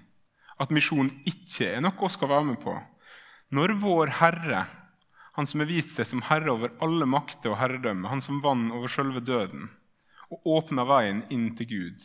At 0.61 0.73
misjon 0.73 1.09
ikke 1.25 1.73
er 1.73 1.81
noe 1.81 1.97
vi 1.97 2.13
skal 2.13 2.29
være 2.29 2.51
med 2.53 2.61
på? 2.61 2.75
Når 3.51 3.75
vår 3.81 4.13
Herre 4.21 4.65
han 5.31 5.47
som 5.47 5.63
har 5.63 5.69
vist 5.69 5.95
seg 5.95 6.07
som 6.09 6.23
herre 6.27 6.51
over 6.51 6.73
alle 6.83 7.07
makter 7.07 7.53
og 7.53 7.61
herredømme, 7.61 8.09
han 8.11 8.23
som 8.23 8.41
vant 8.43 8.73
over 8.75 8.91
selve 8.91 9.23
døden 9.23 9.69
og 10.31 10.47
åpna 10.47 10.85
veien 10.87 11.21
inn 11.31 11.51
til 11.59 11.69
Gud. 11.69 12.03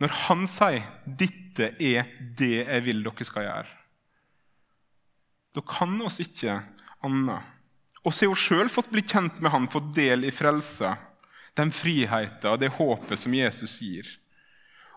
Når 0.00 0.14
han 0.26 0.46
sier 0.48 0.86
'dette 1.04 1.74
er 1.76 2.08
det 2.38 2.64
jeg 2.64 2.84
vil 2.86 3.02
dere 3.04 3.26
skal 3.28 3.44
gjøre', 3.44 3.76
da 5.54 5.60
kan 5.66 5.98
oss 6.06 6.20
ikke 6.22 6.60
annet. 7.04 7.42
Vi 8.00 8.10
har 8.10 8.30
jo 8.30 8.38
sjøl 8.38 8.70
fått 8.72 8.90
bli 8.92 9.02
kjent 9.02 9.40
med 9.42 9.52
han, 9.52 9.68
fått 9.68 9.92
del 9.94 10.24
i 10.24 10.32
frelsa, 10.32 10.94
den 11.58 11.72
friheten 11.74 12.52
og 12.52 12.60
det 12.62 12.70
håpet 12.78 13.18
som 13.18 13.34
Jesus 13.34 13.80
gir. 13.82 14.06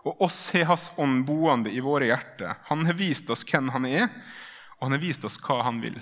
Og 0.04 0.20
oss 0.24 0.50
har 0.54 0.68
Hans 0.70 0.90
ånd 1.00 1.24
boende 1.26 1.72
i 1.72 1.80
våre 1.80 2.06
hjerter. 2.06 2.60
Han 2.70 2.84
har 2.86 2.96
vist 2.96 3.30
oss 3.30 3.44
hvem 3.44 3.70
han 3.74 3.86
er, 3.88 4.08
og 4.78 4.86
han 4.86 4.96
har 4.96 5.02
vist 5.04 5.24
oss 5.24 5.40
hva 5.40 5.62
han 5.64 5.80
vil. 5.82 5.96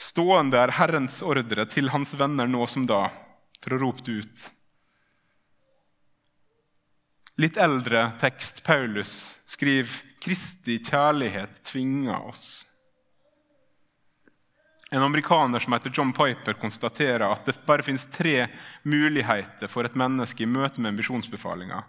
Stående 0.00 0.58
er 0.58 0.74
Herrens 0.74 1.20
ordre 1.22 1.66
til 1.70 1.92
hans 1.92 2.16
venner 2.18 2.48
nå 2.50 2.66
som 2.66 2.88
da, 2.88 3.06
for 3.62 3.76
å 3.76 3.82
rope 3.84 4.02
det 4.04 4.24
ut. 4.24 4.46
Litt 7.40 7.56
eldre 7.56 8.10
tekst, 8.20 8.60
Paulus, 8.64 9.40
skriver 9.48 9.94
Kristi 10.20 10.76
kjærlighet 10.84 11.62
tvinger 11.64 12.28
oss. 12.28 12.66
En 14.92 15.02
amerikaner 15.02 15.58
som 15.58 15.72
heter 15.72 15.92
John 15.94 16.12
Piper, 16.12 16.52
konstaterer 16.60 17.24
at 17.24 17.46
det 17.48 17.56
bare 17.64 17.84
finnes 17.86 18.04
tre 18.12 18.50
muligheter 18.84 19.70
for 19.72 19.88
et 19.88 19.96
menneske 19.96 20.44
i 20.44 20.50
møte 20.50 20.84
med 20.84 20.98
misjonsbefalinga. 20.98 21.80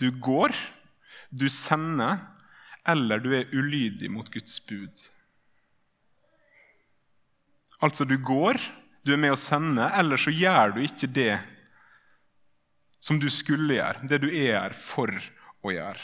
Du 0.00 0.08
går, 0.10 0.56
du 1.28 1.44
sender, 1.52 2.24
eller 2.88 3.20
du 3.20 3.34
er 3.36 3.52
ulydig 3.52 4.08
mot 4.08 4.30
Guds 4.32 4.56
bud. 4.64 5.04
Altså, 7.84 8.08
du 8.08 8.16
går, 8.16 8.56
du 9.04 9.12
er 9.12 9.20
med 9.20 9.36
å 9.36 9.38
sende, 9.38 9.84
eller 10.00 10.16
så 10.16 10.32
gjør 10.32 10.78
du 10.78 10.82
ikke 10.86 11.12
det 11.12 11.34
som 13.00 13.18
du 13.20 13.28
skulle 13.30 13.78
gjøre, 13.78 14.06
det 14.10 14.22
du 14.22 14.28
er 14.30 14.54
her 14.58 14.76
for 14.76 15.12
å 15.64 15.74
gjøre. 15.74 16.00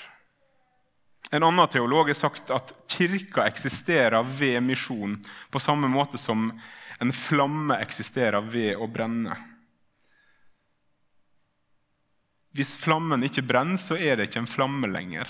En 1.34 1.42
annen 1.42 1.68
teolog 1.68 2.10
har 2.10 2.18
sagt 2.18 2.52
at 2.54 2.70
kirka 2.90 3.46
eksisterer 3.48 4.22
ved 4.22 4.60
misjon 4.62 5.16
på 5.50 5.62
samme 5.62 5.88
måte 5.90 6.20
som 6.20 6.52
en 7.02 7.12
flamme 7.12 7.78
eksisterer 7.82 8.44
ved 8.46 8.76
å 8.78 8.86
brenne. 8.86 9.34
Hvis 12.54 12.76
flammen 12.78 13.26
ikke 13.26 13.42
brenner, 13.42 13.80
så 13.82 13.98
er 13.98 14.16
det 14.16 14.28
ikke 14.28 14.44
en 14.44 14.50
flamme 14.50 14.86
lenger. 14.86 15.26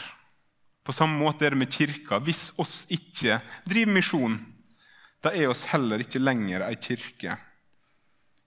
På 0.85 0.93
samme 0.93 1.17
måte 1.17 1.47
er 1.47 1.55
det 1.55 1.63
med 1.63 1.73
kirka. 1.73 2.19
Hvis 2.21 2.51
oss 2.61 2.83
ikke 2.93 3.39
driver 3.65 3.97
misjon, 3.97 4.37
da 5.25 5.33
er 5.33 5.49
oss 5.49 5.65
heller 5.71 6.05
ikke 6.05 6.21
lenger 6.21 6.67
ei 6.67 6.77
kirke 6.77 7.39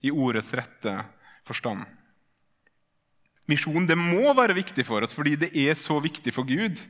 i 0.06 0.12
ordets 0.14 0.52
rette 0.54 0.94
forstand. 1.48 1.82
Misjon 3.48 3.88
det 3.88 3.96
må 3.96 4.34
være 4.36 4.56
viktig 4.58 4.84
for 4.86 5.04
oss 5.04 5.16
fordi 5.16 5.36
det 5.40 5.52
er 5.56 5.78
så 5.78 5.96
viktig 6.04 6.34
for 6.36 6.48
Gud. 6.48 6.80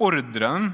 Ordren 0.00 0.70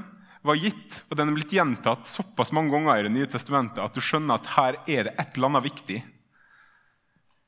var 0.47 0.59
gitt, 0.61 1.01
og 1.09 1.17
den 1.19 1.31
er 1.31 1.35
blitt 1.35 1.51
gjentatt 1.51 2.07
såpass 2.07 2.53
mange 2.55 2.71
ganger 2.71 3.01
i 3.01 3.07
Det 3.07 3.15
nye 3.15 3.29
testamentet 3.29 3.81
at 3.83 3.97
du 3.97 4.03
skjønner 4.03 4.37
at 4.37 4.51
her 4.53 4.77
er 4.85 5.09
det 5.09 5.15
et 5.17 5.35
eller 5.35 5.51
annet 5.51 5.67
viktig. 5.67 5.99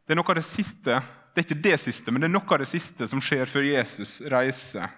Det 0.04 0.16
er 0.16 0.20
noe 0.20 0.34
av 0.34 0.40
det 0.40 0.48
siste, 0.48 0.98
det 1.32 1.42
er 1.42 1.46
ikke 1.46 1.64
det 1.70 1.78
siste, 1.80 2.12
men 2.12 2.24
det 2.24 2.28
er 2.28 2.34
noe 2.34 2.56
av 2.56 2.64
det 2.64 2.72
siste 2.72 3.08
som 3.08 3.22
skjer 3.24 3.46
før 3.48 3.70
Jesus 3.70 4.20
reiser 4.32 4.90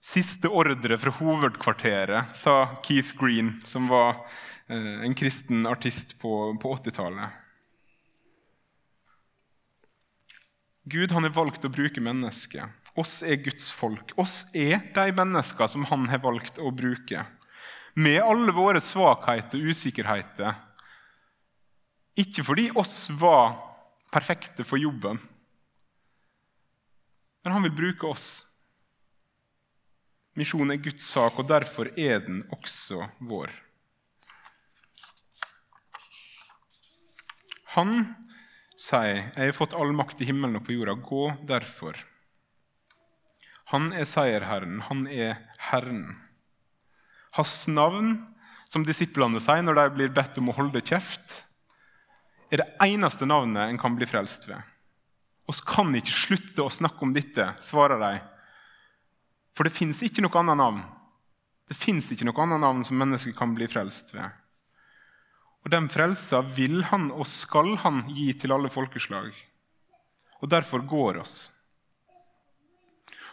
Siste 0.00 0.48
ordre 0.48 0.96
fra 0.96 1.12
hovedkvarteret, 1.12 2.32
sa 2.32 2.54
Keith 2.86 3.12
Green, 3.20 3.58
som 3.68 3.84
var 3.92 4.22
eh, 4.72 5.04
en 5.04 5.14
kristen 5.14 5.66
artist 5.68 6.14
på, 6.22 6.30
på 6.56 6.72
80-tallet. 6.78 7.36
Gud 10.90 11.12
han 11.14 11.26
har 11.26 11.34
valgt 11.36 11.64
å 11.66 11.72
bruke 11.72 12.02
mennesket. 12.02 12.66
Oss 12.98 13.20
er 13.22 13.38
Guds 13.42 13.70
folk. 13.72 14.12
Oss 14.18 14.42
er 14.56 14.80
de 14.94 15.06
mennesker 15.14 15.70
som 15.70 15.86
han 15.90 16.08
har 16.10 16.22
valgt 16.24 16.58
å 16.58 16.72
bruke. 16.74 17.24
Med 17.94 18.20
alle 18.22 18.54
våre 18.54 18.82
svakheter 18.82 19.60
og 19.60 19.72
usikkerheter. 19.74 20.58
Ikke 22.18 22.44
fordi 22.44 22.68
oss 22.78 23.08
var 23.14 23.54
perfekte 24.10 24.66
for 24.66 24.80
jobben, 24.82 25.20
men 27.44 27.54
han 27.54 27.62
vil 27.64 27.76
bruke 27.76 28.08
oss 28.10 28.30
Misjonen 30.38 30.76
er 30.76 30.78
Guds 30.80 31.04
sak, 31.10 31.40
og 31.42 31.48
derfor 31.50 31.88
er 31.98 32.20
den 32.22 32.44
også 32.54 33.02
vår. 33.26 33.50
Han 37.74 38.04
sier, 38.80 39.30
'Jeg 39.36 39.52
har 39.52 39.56
fått 39.56 39.76
all 39.76 39.92
makt 39.92 40.20
i 40.20 40.28
himmelen 40.28 40.56
og 40.56 40.64
på 40.64 40.72
jorda. 40.72 40.94
Gå 40.96 41.46
derfor.' 41.46 42.04
Han 43.70 43.92
er 43.92 44.04
seierherren. 44.04 44.80
Han 44.88 45.06
er 45.06 45.36
Herren. 45.70 46.16
Hans 47.36 47.68
navn, 47.68 48.26
som 48.66 48.82
disiplene 48.82 49.38
sier 49.38 49.62
når 49.62 49.74
de 49.74 49.90
blir 49.94 50.08
bedt 50.08 50.38
om 50.38 50.50
å 50.50 50.56
holde 50.56 50.82
kjeft, 50.82 51.44
er 52.50 52.64
det 52.64 52.72
eneste 52.82 53.26
navnet 53.26 53.68
en 53.68 53.78
kan 53.78 53.94
bli 53.94 54.06
frelst 54.06 54.48
ved. 54.48 54.58
Vi 55.46 55.54
kan 55.66 55.94
ikke 55.94 56.14
slutte 56.14 56.62
å 56.62 56.70
snakke 56.70 57.02
om 57.02 57.14
dette, 57.14 57.54
svarer 57.62 57.98
de 57.98 58.20
for 59.60 59.68
det 59.68 59.74
fins 59.76 59.98
ikke 60.00 60.22
noe 60.24 60.40
annet 60.40 60.56
navn. 60.56 60.82
Det 61.68 61.76
fins 61.76 62.06
ikke 62.12 62.24
noe 62.24 62.44
annet 62.46 62.62
navn 62.62 62.84
som 62.86 62.96
mennesker 62.96 63.34
kan 63.36 63.52
bli 63.52 63.66
frelst 63.68 64.14
ved. 64.14 64.30
Og 65.64 65.72
den 65.72 65.88
frelsa 65.92 66.40
vil 66.56 66.82
han 66.88 67.10
og 67.12 67.26
skal 67.28 67.74
han 67.82 68.04
gi 68.08 68.30
til 68.32 68.54
alle 68.56 68.70
folkeslag. 68.72 69.32
Og 70.40 70.48
derfor 70.48 70.84
går 70.88 71.20
oss. 71.20 71.50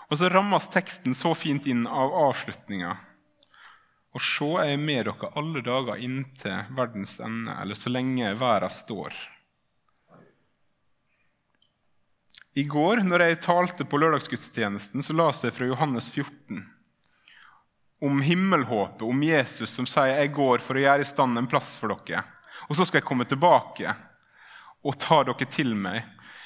Og 0.07 0.19
så 0.19 0.29
rammes 0.31 0.69
teksten 0.71 1.15
så 1.15 1.33
fint 1.35 1.67
inn 1.67 1.85
av 1.87 2.13
avslutninga. 2.27 2.95
Og 4.15 4.23
jeg 4.23 4.73
er 4.73 4.79
med 4.81 5.05
dere 5.05 5.31
alle 5.37 5.61
dager 5.61 5.99
inntil 6.01 6.69
verdens 6.75 7.19
ende, 7.23 7.53
eller 7.61 7.77
så 7.77 7.91
lenge 7.91 8.31
verden 8.39 8.73
står. 8.73 9.13
I 12.57 12.63
går 12.65 13.03
når 13.05 13.21
jeg 13.21 13.41
talte 13.45 13.85
på 13.85 13.99
lørdagsgudstjenesten, 14.01 15.03
så 15.05 15.13
la 15.13 15.27
jeg 15.29 15.53
fra 15.53 15.67
Johannes 15.69 16.07
14. 16.09 16.63
om 18.01 18.21
himmelhåpet, 18.21 19.01
om 19.01 19.23
Jesus 19.23 19.69
som 19.69 19.85
sier 19.85 20.19
'Jeg 20.19 20.33
går 20.33 20.59
for 20.61 20.75
å 20.75 20.81
gjøre 20.81 21.01
i 21.01 21.11
stand 21.11 21.37
en 21.37 21.47
plass 21.47 21.77
for 21.77 21.89
dere', 21.89 22.23
og 22.69 22.75
så 22.75 22.85
skal 22.85 23.01
jeg 23.01 23.07
komme 23.07 23.25
tilbake 23.25 23.95
og 24.83 24.97
ta 24.97 25.23
dere 25.23 25.45
til 25.49 25.75
meg 25.75 26.03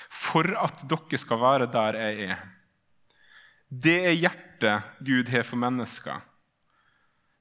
for 0.09 0.47
at 0.57 0.83
dere 0.87 1.17
skal 1.17 1.39
være 1.39 1.71
der 1.71 1.93
jeg 1.93 2.29
er. 2.31 2.39
Det 3.71 3.99
er 4.05 4.19
hjertet 4.19 4.83
Gud 4.99 5.29
har 5.29 5.43
for 5.43 5.57
mennesker. 5.57 6.21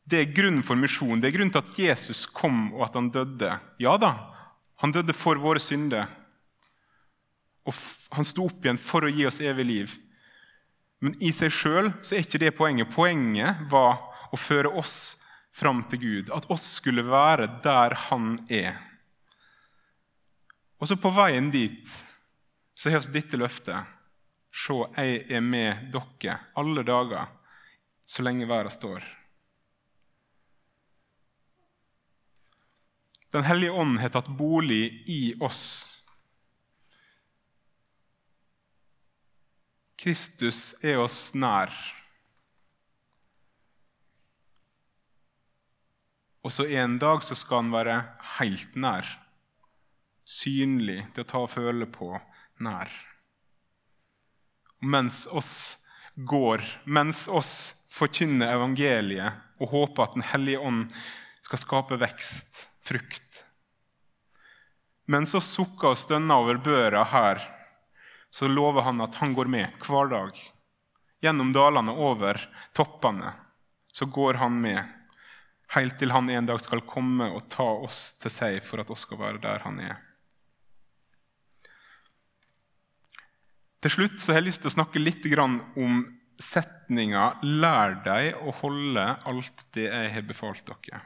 Det 0.07 0.19
er 0.19 0.35
grunnen 0.35 0.63
for 0.63 0.79
misjonen. 0.79 1.21
Det 1.21 1.29
er 1.29 1.37
grunnen 1.37 1.53
til 1.55 1.63
at 1.63 1.79
Jesus 1.79 2.27
kom 2.27 2.73
og 2.75 2.87
at 2.89 2.95
han 2.95 3.11
døde. 3.11 3.51
Ja 3.79 3.97
da, 3.97 4.15
han 4.83 4.93
døde 4.95 5.15
for 5.15 5.39
våre 5.39 5.61
synder. 5.63 6.09
Og 7.67 7.75
han 8.17 8.27
sto 8.27 8.47
opp 8.49 8.65
igjen 8.65 8.81
for 8.81 9.07
å 9.07 9.13
gi 9.13 9.27
oss 9.29 9.41
evig 9.45 9.67
liv. 9.67 9.93
Men 11.01 11.17
i 11.25 11.33
seg 11.33 11.53
sjøl 11.55 11.91
er 11.91 12.21
ikke 12.21 12.41
det 12.43 12.53
poenget. 12.59 12.93
Poenget 12.93 13.65
var 13.73 13.99
å 14.31 14.39
føre 14.39 14.73
oss 14.77 15.17
fram 15.57 15.83
til 15.89 16.03
Gud. 16.03 16.33
At 16.35 16.49
oss 16.53 16.67
skulle 16.77 17.07
være 17.09 17.49
der 17.65 17.97
han 18.09 18.37
er. 18.53 18.77
Og 20.81 20.89
så 20.89 20.97
på 21.01 21.13
veien 21.13 21.51
dit 21.53 21.89
så 22.77 22.93
har 22.93 23.03
vi 23.05 23.19
dette 23.19 23.41
løftet. 23.41 23.97
Se, 24.51 24.75
jeg 24.97 25.25
er 25.31 25.43
med 25.45 25.91
dere 25.93 26.39
alle 26.59 26.83
dager 26.83 27.29
så 28.11 28.25
lenge 28.27 28.49
verden 28.51 28.73
står. 28.75 29.05
Den 33.31 33.47
hellige 33.47 33.77
ånd 33.79 34.01
har 34.03 34.11
tatt 34.11 34.27
bolig 34.35 35.05
i 35.07 35.37
oss. 35.39 36.00
Kristus 40.01 40.73
er 40.81 40.97
oss 41.03 41.35
nær. 41.37 41.73
Og 46.41 46.55
så 46.55 46.65
en 46.81 46.97
dag 47.03 47.21
så 47.21 47.37
skal 47.37 47.67
han 47.67 47.75
være 47.75 47.99
helt 48.39 48.79
nær. 48.81 49.05
Synlig, 50.25 51.03
til 51.13 51.27
å 51.27 51.29
ta 51.29 51.43
og 51.45 51.53
føle 51.53 51.89
på, 51.91 52.15
nær. 52.65 52.89
Og 54.81 54.89
mens 54.97 55.27
oss 55.37 55.53
går, 56.17 56.65
mens 56.89 57.27
oss 57.29 57.53
forkynner 57.93 58.55
evangeliet 58.55 59.61
og 59.61 59.75
håper 59.75 60.07
at 60.07 60.17
Den 60.17 60.29
hellige 60.33 60.65
ånd 60.65 60.89
skal 61.45 61.61
skape 61.61 62.01
vekst, 62.01 62.69
frukt. 62.81 63.45
Mens 65.11 65.35
oss 65.37 65.53
sukker 65.59 65.93
og 65.93 66.01
stønner 66.01 66.41
over 66.41 66.63
børa 66.65 67.05
her, 67.13 67.43
så 68.31 68.49
lover 68.49 68.87
han 68.87 69.03
at 69.03 69.19
han 69.21 69.35
går 69.35 69.51
med 69.51 69.83
hver 69.85 70.11
dag. 70.11 70.35
Gjennom 71.21 71.53
dalene, 71.53 71.93
over 71.93 72.39
toppene, 72.77 73.35
så 73.93 74.07
går 74.07 74.39
han 74.41 74.61
med 74.63 74.97
helt 75.75 75.99
til 75.99 76.15
han 76.15 76.31
en 76.31 76.47
dag 76.49 76.61
skal 76.63 76.83
komme 76.87 77.29
og 77.35 77.49
ta 77.51 77.67
oss 77.85 78.15
til 78.23 78.33
seg 78.33 78.63
for 78.65 78.83
at 78.83 78.91
oss 78.91 79.05
skal 79.07 79.21
være 79.21 79.43
der 79.43 79.67
han 79.67 79.83
er. 79.83 79.99
Til 83.81 83.95
slutt 83.95 84.19
så 84.21 84.33
har 84.33 84.41
jeg 84.41 84.51
lyst 84.51 84.65
til 84.65 84.73
å 84.73 84.77
snakke 84.77 85.01
litt 85.01 85.25
om 85.31 86.03
setninga 86.41 87.41
'Lær 87.43 88.03
deg 88.05 88.35
å 88.41 88.53
holde 88.61 89.07
alt 89.25 89.65
det 89.77 89.89
jeg 89.89 90.13
har 90.15 90.23
befalt 90.23 90.65
dere'. 90.67 91.01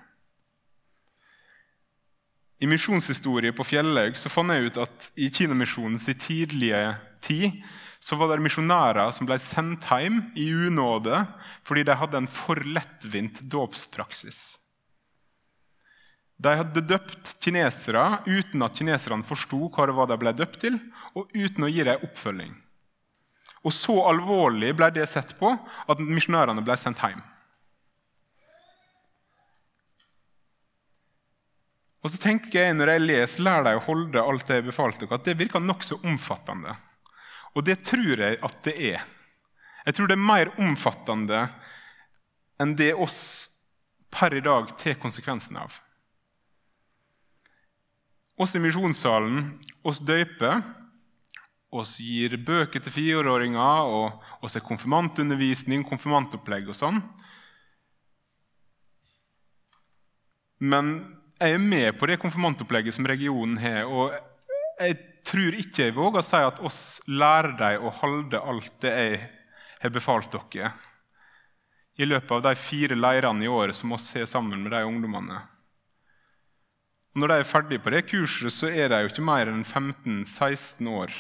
I 2.63 2.67
misjonshistorie 2.71 3.53
på 3.53 3.67
Fjellhaug 3.67 4.17
fant 4.31 4.55
jeg 4.55 4.71
ut 4.71 4.77
at 4.79 5.11
i 5.19 5.29
Kinamisjonens 5.31 6.07
tidlige 6.23 6.97
tid 7.25 7.63
så 8.05 8.19
var 8.21 8.29
det 8.31 8.45
misjonærer 8.45 9.15
som 9.17 9.29
ble 9.29 9.39
sendt 9.41 9.87
hjem 9.89 10.21
i 10.37 10.51
unåde 10.67 11.23
fordi 11.65 11.87
de 11.89 11.97
hadde 11.97 12.21
en 12.21 12.29
for 12.29 12.61
lettvint 12.61 13.41
dåpspraksis. 13.53 14.43
De 16.37 16.53
hadde 16.59 16.83
døpt 16.85 17.37
kinesere 17.41 18.05
uten 18.27 18.65
at 18.67 18.77
kineserne 18.77 19.25
forsto 19.25 19.71
hva 19.73 19.87
det 19.89 19.97
var 19.97 20.11
de 20.11 20.19
ble 20.21 20.35
døpt 20.37 20.61
til, 20.67 20.79
og 21.15 21.31
uten 21.33 21.65
å 21.65 21.71
gi 21.71 21.87
dem 21.87 22.03
oppfølging. 22.05 22.55
Og 23.65 23.73
Så 23.73 23.95
alvorlig 24.05 24.75
ble 24.77 24.91
det 24.93 25.07
sett 25.09 25.33
på 25.39 25.55
at 25.55 26.03
misjonærene 26.03 26.65
ble 26.65 26.77
sendt 26.77 27.01
hjem. 27.01 27.23
Og 32.05 32.13
så 32.13 32.21
tenker 32.21 32.59
jeg 32.61 32.75
når 32.77 32.91
jeg 32.93 33.01
leser 33.07 33.43
'Lær 33.43 33.65
deg 33.65 33.79
å 33.79 33.87
holde 33.87 34.21
alt 34.21 34.51
jeg 34.53 34.67
befalte 34.67 35.07
dere', 35.07 35.17
at 35.17 35.25
det 35.25 35.39
virker 35.41 35.65
nokså 35.65 36.03
omfattende. 36.05 36.77
Og 37.55 37.65
det 37.67 37.79
tror 37.87 38.19
jeg 38.19 38.39
at 38.43 38.61
det 38.67 38.75
er. 38.95 39.03
Jeg 39.85 39.97
tror 39.97 40.11
det 40.11 40.17
er 40.17 40.29
mer 40.31 40.51
omfattende 40.59 41.47
enn 42.63 42.75
det 42.79 42.93
oss 42.95 43.19
per 44.15 44.35
i 44.35 44.43
dag 44.45 44.71
tar 44.79 44.99
konsekvensen 45.03 45.59
av. 45.59 45.75
Oss 48.39 48.55
i 48.55 48.63
misjonssalen, 48.63 49.61
oss 49.87 50.01
døyper, 50.03 50.63
oss 51.75 51.97
gir 52.03 52.37
bøker 52.47 52.83
til 52.83 52.95
fireåringer, 52.95 53.91
og 53.91 54.47
oss 54.47 54.57
har 54.59 54.65
konfirmantundervisning, 54.67 55.85
konfirmantopplegg 55.87 56.71
og 56.71 56.79
sånn. 56.79 57.01
Men 60.63 60.95
jeg 61.39 61.57
er 61.57 61.63
med 61.63 61.99
på 61.99 62.09
det 62.11 62.21
konfirmantopplegget 62.23 62.95
som 62.97 63.07
regionen 63.07 63.59
har. 63.59 63.85
og 63.85 64.15
jeg 64.79 65.14
tror 65.25 65.57
ikke 65.59 65.89
jeg 65.89 65.97
våger 65.97 66.21
å 66.21 66.27
si 66.27 66.41
at 66.47 66.61
oss 66.65 66.83
lærer 67.09 67.57
dem 67.59 67.87
å 67.87 67.93
holde 68.03 68.41
alt 68.41 68.75
det 68.85 68.93
jeg 68.93 69.23
har 69.83 69.95
befalt 69.95 70.33
dere, 70.33 70.73
i 71.95 72.07
løpet 72.09 72.33
av 72.35 72.43
de 72.49 72.55
fire 72.59 72.97
leirene 72.99 73.45
i 73.45 73.51
året 73.51 73.77
som 73.77 73.93
oss 73.95 74.09
har 74.17 74.27
sammen 74.27 74.65
med 74.65 74.73
de 74.75 74.83
ungdommene. 74.83 75.43
Når 77.15 77.31
de 77.31 77.37
er 77.39 77.47
ferdige 77.47 77.83
på 77.85 77.93
det 77.95 78.03
kurset, 78.11 78.51
så 78.51 78.67
er 78.67 78.91
de 78.91 79.05
jo 79.05 79.13
ikke 79.13 79.23
mer 79.23 79.51
enn 79.53 79.63
15-16 79.63 80.89
år. 80.91 81.13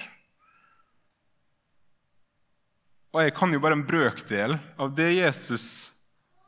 Og 3.14 3.22
jeg 3.22 3.34
kan 3.36 3.54
jo 3.54 3.60
bare 3.62 3.78
en 3.78 3.86
brøkdel 3.86 4.56
av 4.74 4.96
det 4.98 5.12
Jesus 5.14 5.66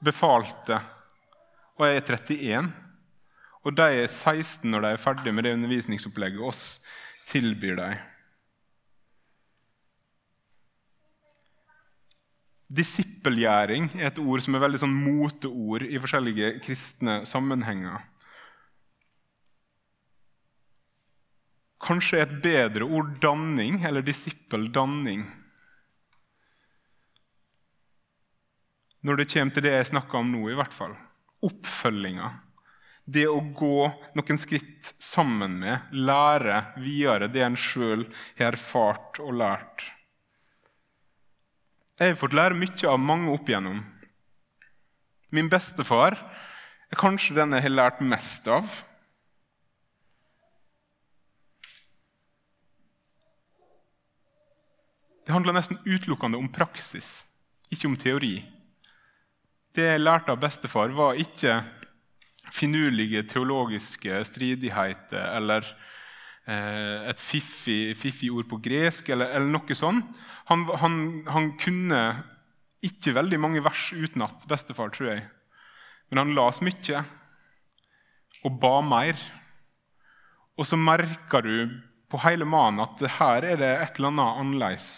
befalte, 0.03 0.81
og 1.79 1.87
jeg 1.87 2.01
er 2.01 2.09
31. 2.11 2.73
Og 3.67 3.75
de 3.79 3.87
er 4.03 4.09
16 4.11 4.67
når 4.71 4.83
de 4.83 4.91
er 4.95 5.03
ferdige 5.03 5.35
med 5.37 5.47
det 5.47 5.55
undervisningsopplegget 5.55 6.43
oss 6.43 6.65
tilbyr 7.27 7.81
deg. 7.81 8.05
Disippelgjæring 12.67 13.93
er 13.95 14.11
et 14.11 14.19
ord 14.19 14.43
som 14.43 14.57
er 14.57 14.65
veldig 14.65 14.81
sånn 14.83 14.95
moteord 14.95 15.87
i 15.87 16.01
forskjellige 16.03 16.57
kristne 16.65 17.21
sammenhenger. 17.29 18.01
Kanskje 21.87 22.25
et 22.25 22.33
bedre 22.43 22.89
ord 22.89 23.13
danning, 23.23 23.79
eller 23.87 24.03
disippeldanning. 24.03 25.23
Når 29.07 29.21
det 29.21 29.29
kommer 29.31 29.55
til 29.55 29.67
det 29.69 29.77
jeg 29.77 29.91
snakker 29.93 30.19
om 30.19 30.33
nå, 30.35 30.43
i 30.51 30.59
hvert 30.59 30.75
fall. 30.75 30.97
Oppfølginga 31.47 32.33
det 33.07 33.27
å 33.31 33.39
gå 33.55 33.87
noen 34.19 34.41
skritt 34.41 34.93
sammen 34.99 35.61
med, 35.63 35.93
lære 35.95 36.63
videre 36.83 37.31
det 37.31 37.45
en 37.47 37.59
sjøl 37.59 38.05
har 38.39 38.57
erfart 38.57 39.21
og 39.23 39.37
lært. 39.39 39.85
Jeg 41.97 42.13
har 42.13 42.19
fått 42.21 42.35
lære 42.37 42.59
mye 42.59 42.91
av 42.91 43.01
mange 43.01 43.31
opp 43.33 43.49
igjennom. 43.49 43.79
Min 45.33 45.49
bestefar 45.51 46.19
er 46.19 46.99
kanskje 47.01 47.39
den 47.39 47.55
jeg 47.57 47.69
har 47.69 47.75
lært 47.77 48.03
mest 48.05 48.51
av. 48.51 48.67
Det 55.27 55.35
handler 55.35 55.57
nesten 55.57 55.81
utelukkende 55.87 56.39
om 56.39 56.51
praksis, 56.53 57.25
ikke 57.73 57.89
om 57.89 57.97
teori. 57.99 58.37
Det 59.75 59.89
jeg 59.89 60.03
lærte 60.03 60.31
av 60.35 60.39
bestefar, 60.43 60.93
var 60.95 61.19
ikke 61.19 61.59
finurlige 62.53 63.23
teologiske 63.29 64.23
stridigheter 64.29 65.37
eller 65.37 65.67
eh, 66.47 67.09
et 67.11 67.21
fiffig, 67.21 67.97
fiffig, 67.99 68.31
ord 68.33 68.49
på 68.51 68.61
gresk 68.63 69.11
eller, 69.11 69.33
eller 69.35 69.51
noe 69.51 69.77
sånt. 69.79 70.07
Han, 70.51 70.67
han, 70.83 70.99
han, 71.31 71.53
kunne 71.59 72.03
ikke 72.87 73.17
veldig 73.17 73.41
mange 73.43 73.65
vers 73.65 73.89
utenat, 73.93 74.47
bestefar, 74.49 74.93
tror 74.95 75.11
jeg. 75.11 75.25
Men 76.11 76.23
han 76.23 76.37
las 76.37 76.63
mye 76.63 77.03
og 78.47 78.61
ba 78.63 78.79
mer. 78.85 79.19
Og 80.57 80.69
så 80.69 80.79
merker 80.79 81.43
du 81.43 81.57
på 82.07 82.21
hele 82.23 82.47
mannen 82.49 82.85
at 82.85 83.03
her 83.19 83.45
er 83.45 83.59
det 83.61 83.73
et 83.75 83.99
eller 83.99 84.13
annet 84.13 84.41
annerledes. 84.41 84.91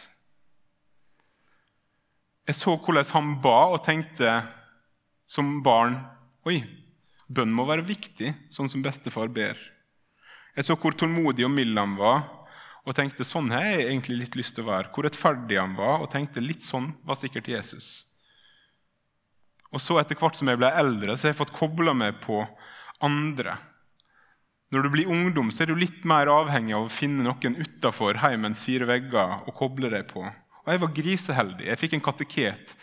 Jeg 2.48 2.56
så 2.56 2.76
hvordan 2.80 3.08
han 3.12 3.32
ba 3.44 3.58
og 3.74 3.82
tenkte 3.84 4.38
som 5.28 5.58
barn 5.64 5.98
Oi, 6.48 6.62
Bønn 7.28 7.52
må 7.52 7.66
være 7.68 7.84
viktig, 7.84 8.32
sånn 8.52 8.70
som 8.72 8.82
bestefar 8.84 9.28
ber. 9.28 9.58
Jeg 10.56 10.66
så 10.66 10.76
hvor 10.80 10.96
tålmodig 10.96 11.44
og 11.46 11.52
mild 11.52 11.76
han 11.78 11.96
var, 11.98 12.24
og 12.88 12.96
tenkte 12.96 13.26
sånn 13.26 13.52
har 13.52 13.66
jeg 13.68 13.88
egentlig 13.90 14.16
litt 14.22 14.36
lyst 14.38 14.56
til 14.56 14.64
å 14.64 14.70
være. 14.70 14.88
Hvor 14.94 15.04
rettferdig 15.04 15.58
han 15.60 15.74
var, 15.76 16.00
og 16.00 16.08
tenkte 16.12 16.42
litt 16.42 16.64
sånn 16.64 16.94
var 17.04 17.18
sikkert 17.20 17.50
Jesus. 17.52 18.08
Og 19.68 19.82
så 19.84 19.98
etter 20.00 20.16
hvert 20.16 20.38
som 20.38 20.48
jeg 20.48 20.60
ble 20.60 20.70
eldre, 20.72 21.16
så 21.16 21.28
har 21.28 21.34
jeg 21.34 21.42
fått 21.42 21.56
kobla 21.56 21.92
meg 21.92 22.22
på 22.24 22.40
andre. 23.04 23.58
Når 24.72 24.84
du 24.84 24.90
blir 24.92 25.12
ungdom, 25.12 25.52
så 25.52 25.64
er 25.64 25.70
du 25.70 25.76
litt 25.76 26.04
mer 26.08 26.32
avhengig 26.32 26.76
av 26.76 26.88
å 26.88 26.92
finne 26.92 27.24
noen 27.24 27.60
utafor 27.60 28.20
heimens 28.24 28.64
fire 28.64 28.88
vegger 28.88 29.44
å 29.48 29.54
koble 29.56 29.92
deg 29.92 30.08
på. 30.08 30.24
Og 30.24 30.72
jeg 30.72 30.82
var 30.82 30.96
griseheldig. 30.96 31.68
Jeg 31.68 31.80
fikk 31.80 31.96
en 31.96 32.04
kateket 32.08 32.74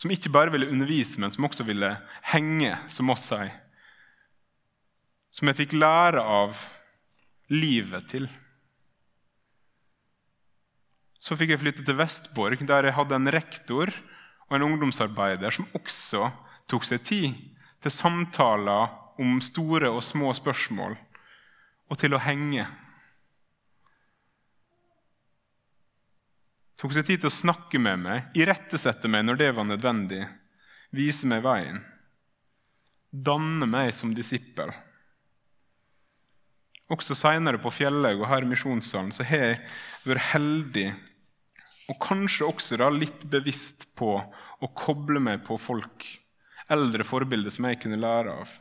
som 0.00 0.12
ikke 0.12 0.32
bare 0.32 0.52
ville 0.52 0.68
undervise, 0.72 1.20
men 1.20 1.32
som 1.32 1.48
også 1.48 1.64
ville 1.68 1.94
henge, 2.32 2.76
som 2.92 3.12
oss 3.12 3.30
sier. 3.32 3.63
Som 5.34 5.50
jeg 5.50 5.58
fikk 5.64 5.76
lære 5.76 6.22
av 6.22 6.60
livet 7.50 8.06
til. 8.12 8.28
Så 11.18 11.36
fikk 11.40 11.54
jeg 11.54 11.62
flytte 11.62 11.84
til 11.86 11.96
Vestborg, 11.98 12.60
der 12.68 12.86
jeg 12.86 12.96
hadde 12.98 13.18
en 13.18 13.32
rektor 13.32 13.90
og 14.48 14.56
en 14.56 14.66
ungdomsarbeider 14.68 15.54
som 15.56 15.66
også 15.74 16.28
tok 16.70 16.86
seg 16.86 17.02
tid 17.04 17.40
til 17.82 17.92
samtaler 17.92 18.92
om 19.20 19.38
store 19.44 19.90
og 19.94 20.02
små 20.04 20.32
spørsmål, 20.36 20.96
og 21.90 22.00
til 22.00 22.16
å 22.16 22.22
henge. 22.22 22.66
Tok 26.80 26.94
seg 26.96 27.06
tid 27.08 27.22
til 27.22 27.30
å 27.30 27.34
snakke 27.34 27.80
med 27.80 28.02
meg, 28.02 28.30
irettesette 28.36 29.08
meg 29.08 29.24
når 29.24 29.40
det 29.40 29.50
var 29.56 29.68
nødvendig, 29.68 30.24
vise 30.94 31.28
meg 31.30 31.44
veien. 31.46 31.80
Danne 33.14 33.68
meg 33.70 33.94
som 33.94 34.12
disippel. 34.16 34.72
Også 36.94 37.16
seinere 37.18 37.58
på 37.58 37.72
Fjellhaug 37.74 38.22
og 38.22 38.30
her 38.30 38.46
i 38.46 38.50
Misjonssalen 38.52 39.12
så 39.14 39.26
har 39.26 39.48
jeg 39.48 39.60
vært 40.06 40.30
heldig 40.34 40.88
og 41.90 41.98
kanskje 42.00 42.46
også 42.48 42.78
da 42.80 42.88
litt 42.92 43.24
bevisst 43.28 43.88
på 43.98 44.16
å 44.16 44.68
koble 44.76 45.20
meg 45.20 45.42
på 45.44 45.58
folk, 45.60 46.06
eldre 46.72 47.04
forbilder 47.04 47.52
som 47.52 47.66
jeg 47.68 47.82
kunne 47.82 48.00
lære 48.00 48.32
av. 48.32 48.52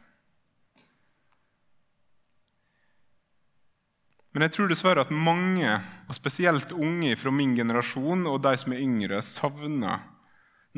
Men 4.34 4.48
jeg 4.48 4.56
tror 4.56 4.72
dessverre 4.72 5.04
at 5.06 5.14
mange, 5.14 5.78
og 6.10 6.18
spesielt 6.18 6.74
unge 6.74 7.14
fra 7.22 7.32
min 7.32 7.54
generasjon 7.56 8.26
og 8.28 8.42
de 8.44 8.56
som 8.58 8.74
er 8.74 8.82
yngre, 8.82 9.22
savner 9.24 10.02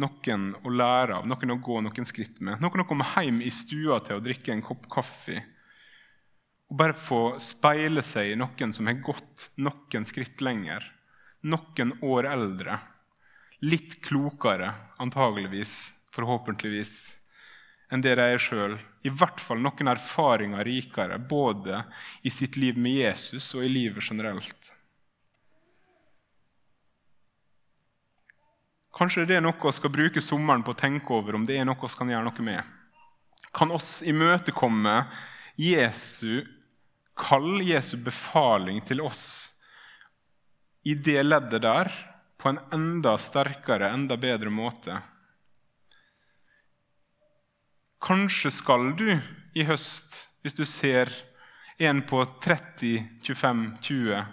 noen 0.04 0.50
å 0.60 0.74
lære 0.76 1.22
av, 1.22 1.28
noen 1.30 1.56
å 1.56 1.62
gå 1.64 1.80
noen 1.82 2.08
skritt 2.08 2.42
med. 2.44 2.60
Noen 2.60 2.84
å 2.84 2.88
komme 2.88 3.08
hjem 3.16 3.40
i 3.42 3.54
stua 3.54 4.02
til 4.04 4.20
å 4.20 4.24
drikke 4.24 4.52
en 4.52 4.66
kopp 4.66 4.90
kaffe. 4.92 5.40
Og 6.72 6.80
bare 6.80 6.98
få 6.98 7.36
speile 7.42 8.02
seg 8.06 8.32
i 8.32 8.40
noen 8.40 8.74
som 8.74 8.90
har 8.90 9.02
gått 9.06 9.50
noen 9.62 10.08
skritt 10.08 10.42
lenger. 10.42 10.86
Noen 11.46 11.94
år 12.02 12.30
eldre. 12.32 12.80
Litt 13.66 14.00
klokere, 14.06 14.74
antageligvis, 15.02 15.94
forhåpentligvis 16.16 16.96
enn 17.94 18.02
det 18.02 18.16
de 18.18 18.28
er 18.34 18.42
sjøl. 18.42 18.78
I 19.06 19.12
hvert 19.14 19.42
fall 19.42 19.62
noen 19.62 19.92
erfaringer 19.92 20.66
rikere, 20.66 21.20
både 21.20 21.84
i 22.26 22.32
sitt 22.34 22.58
liv 22.58 22.80
med 22.82 22.98
Jesus 22.98 23.52
og 23.56 23.66
i 23.66 23.72
livet 23.72 24.04
generelt. 24.04 24.72
Kanskje 28.96 29.26
det 29.28 29.38
er 29.38 29.44
noe 29.44 29.60
vi 29.60 29.76
skal 29.76 29.92
bruke 29.92 30.24
sommeren 30.24 30.64
på 30.64 30.72
å 30.72 30.80
tenke 30.80 31.14
over 31.14 31.36
om 31.36 31.46
det 31.48 31.60
er 31.60 31.68
noe 31.68 31.78
vi 31.82 31.98
kan 32.00 32.12
gjøre 32.12 32.30
noe 32.30 32.48
med. 32.48 32.64
Kan 33.56 33.72
oss 33.76 34.00
imøtekomme 34.08 34.96
Jesu 35.60 36.44
kall, 37.16 37.62
Jesu 37.64 37.98
befaling 38.04 38.82
til 38.86 39.02
oss 39.02 39.26
i 40.86 40.94
det 40.96 41.24
leddet 41.24 41.64
der 41.64 41.90
på 42.38 42.52
en 42.52 42.60
enda 42.76 43.16
sterkere, 43.18 43.90
enda 43.90 44.18
bedre 44.22 44.52
måte? 44.54 45.00
Kanskje 48.06 48.52
skal 48.54 48.92
du 49.00 49.08
i 49.56 49.66
høst, 49.66 50.28
hvis 50.44 50.54
du 50.54 50.66
ser 50.68 51.10
en 51.82 52.04
på 52.06 52.22
30, 52.44 53.08
25, 53.26 53.64
20, 53.82 54.26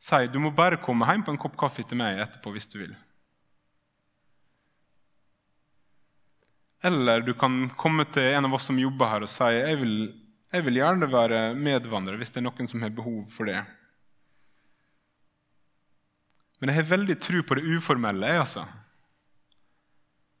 si 0.00 0.26
du 0.32 0.38
må 0.40 0.54
bare 0.56 0.80
komme 0.82 1.06
hjem 1.10 1.26
på 1.26 1.34
en 1.34 1.40
kopp 1.42 1.58
kaffe 1.60 1.84
til 1.84 2.00
meg 2.00 2.22
etterpå 2.22 2.54
hvis 2.54 2.70
du 2.72 2.78
vil. 2.80 2.94
Eller 6.84 7.22
du 7.24 7.32
kan 7.36 7.68
komme 7.80 8.04
til 8.12 8.34
en 8.34 8.48
av 8.48 8.56
oss 8.56 8.66
som 8.68 8.80
jobber 8.80 9.08
her 9.08 9.24
og 9.24 9.30
si 9.32 9.52
jeg 9.56 9.78
vil, 9.80 9.96
jeg 10.54 10.64
vil 10.68 10.78
gjerne 10.78 11.08
være 11.10 11.40
medvandrer 11.58 12.18
hvis 12.20 12.30
det 12.34 12.40
er 12.40 12.46
noen 12.46 12.70
som 12.70 12.82
har 12.84 12.94
behov 12.94 13.24
for 13.32 13.50
det. 13.50 13.58
Men 16.60 16.70
jeg 16.70 16.78
har 16.78 16.92
veldig 16.94 17.16
tro 17.20 17.42
på 17.42 17.58
det 17.58 17.66
uformelle. 17.74 18.30
jeg 18.30 18.44
altså. 18.44 18.64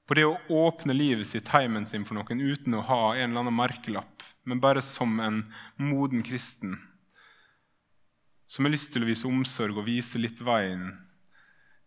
På 0.06 0.14
det 0.14 0.24
å 0.28 0.38
åpne 0.52 0.94
livet 0.94 1.26
sitt, 1.26 1.50
heimen 1.50 1.86
sin, 1.88 2.04
for 2.06 2.16
noen 2.16 2.40
uten 2.40 2.76
å 2.78 2.84
ha 2.86 3.00
en 3.16 3.30
eller 3.32 3.42
annen 3.42 3.56
merkelapp, 3.56 4.22
men 4.44 4.60
bare 4.62 4.82
som 4.84 5.18
en 5.20 5.42
moden 5.80 6.22
kristen 6.22 6.76
som 8.46 8.66
har 8.66 8.74
lyst 8.74 8.92
til 8.92 9.02
å 9.02 9.08
vise 9.08 9.26
omsorg 9.26 9.80
og 9.80 9.88
vise 9.88 10.20
litt 10.20 10.38
veien 10.44 10.92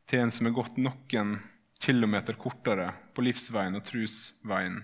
til 0.10 0.24
en 0.26 0.34
som 0.34 0.50
har 0.50 0.56
gått 0.58 0.80
noen 0.82 1.38
kilometer 1.80 2.36
kortere 2.36 2.90
på 3.14 3.24
livsveien 3.24 3.78
og 3.78 3.86
trusveien. 3.86 4.82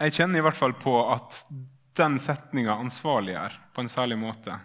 Jeg 0.00 0.14
kjenner 0.16 0.40
i 0.40 0.44
hvert 0.44 0.58
fall 0.58 0.74
på 0.74 0.94
at 1.12 1.44
den 1.94 2.16
setninga 2.18 2.74
ansvarliggjør 2.82 3.58
på 3.74 3.84
en 3.84 3.90
særlig 3.90 4.18
måte. 4.18 4.56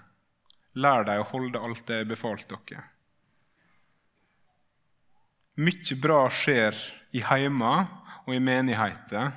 Lær 0.79 1.05
deg 1.05 1.21
å 1.21 1.27
holde 1.29 1.61
alt 1.61 1.85
det 1.89 2.01
jeg 2.01 2.09
befalte 2.09 2.57
dere. 2.69 2.87
Mye 5.59 5.95
bra 5.99 6.23
skjer 6.31 6.77
i 7.13 7.21
heimer 7.25 7.89
og 8.25 8.33
i 8.33 8.41
menigheter. 8.41 9.33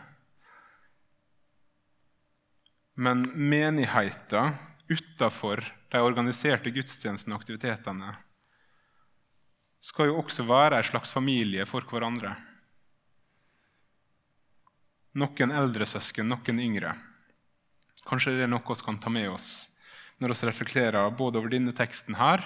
Men 2.95 3.25
menigheter 3.35 4.53
utafor 4.93 5.65
de 5.93 6.01
organiserte 6.01 6.73
gudstjenestene 6.73 7.35
og 7.35 7.43
aktivitetene 7.43 8.13
skal 9.83 10.13
jo 10.13 10.21
også 10.23 10.47
være 10.47 10.79
en 10.79 10.87
slags 10.87 11.11
familie 11.11 11.67
for 11.67 11.85
hverandre. 11.89 12.37
Noen 15.13 15.53
eldre 15.53 15.85
søsken, 15.85 16.31
noen 16.31 16.61
yngre. 16.61 16.95
Kanskje 18.09 18.33
det 18.37 18.47
er 18.47 18.51
noe 18.51 18.65
vi 18.65 18.85
kan 18.85 18.99
ta 18.99 19.13
med 19.13 19.29
oss 19.31 19.69
når 20.23 20.33
vi 20.33 20.47
reflekterer 20.47 21.15
både 21.19 21.41
over 21.41 21.51
denne 21.51 21.73
teksten 21.75 22.15
her 22.15 22.45